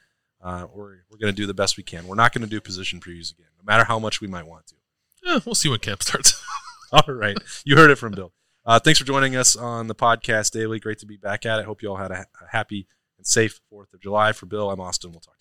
Uh, 0.43 0.65
we're 0.73 1.03
we're 1.09 1.19
going 1.19 1.33
to 1.33 1.39
do 1.39 1.45
the 1.45 1.53
best 1.53 1.77
we 1.77 1.83
can. 1.83 2.07
We're 2.07 2.15
not 2.15 2.33
going 2.33 2.41
to 2.41 2.49
do 2.49 2.59
position 2.59 2.99
previews 2.99 3.31
again, 3.31 3.47
no 3.57 3.63
matter 3.63 3.83
how 3.83 3.99
much 3.99 4.21
we 4.21 4.27
might 4.27 4.47
want 4.47 4.65
to. 4.67 4.75
Yeah, 5.23 5.39
we'll 5.45 5.53
see 5.55 5.69
when 5.69 5.79
camp 5.79 6.01
starts. 6.01 6.43
All 6.91 7.13
right. 7.13 7.37
You 7.63 7.75
heard 7.77 7.91
it 7.91 7.97
from 7.97 8.13
Bill. 8.13 8.33
Uh, 8.65 8.79
thanks 8.79 8.99
for 8.99 9.05
joining 9.05 9.35
us 9.35 9.55
on 9.55 9.87
the 9.87 9.95
podcast 9.95 10.51
daily. 10.51 10.79
Great 10.79 10.99
to 10.99 11.05
be 11.05 11.17
back 11.17 11.45
at 11.45 11.59
it. 11.59 11.65
Hope 11.65 11.81
you 11.81 11.89
all 11.89 11.95
had 11.95 12.11
a, 12.11 12.27
a 12.41 12.47
happy 12.51 12.87
and 13.17 13.25
safe 13.25 13.59
4th 13.73 13.93
of 13.93 14.01
July. 14.01 14.33
For 14.33 14.45
Bill, 14.45 14.69
I'm 14.69 14.79
Austin. 14.79 15.11
We'll 15.11 15.19
talk 15.19 15.39
to 15.39 15.40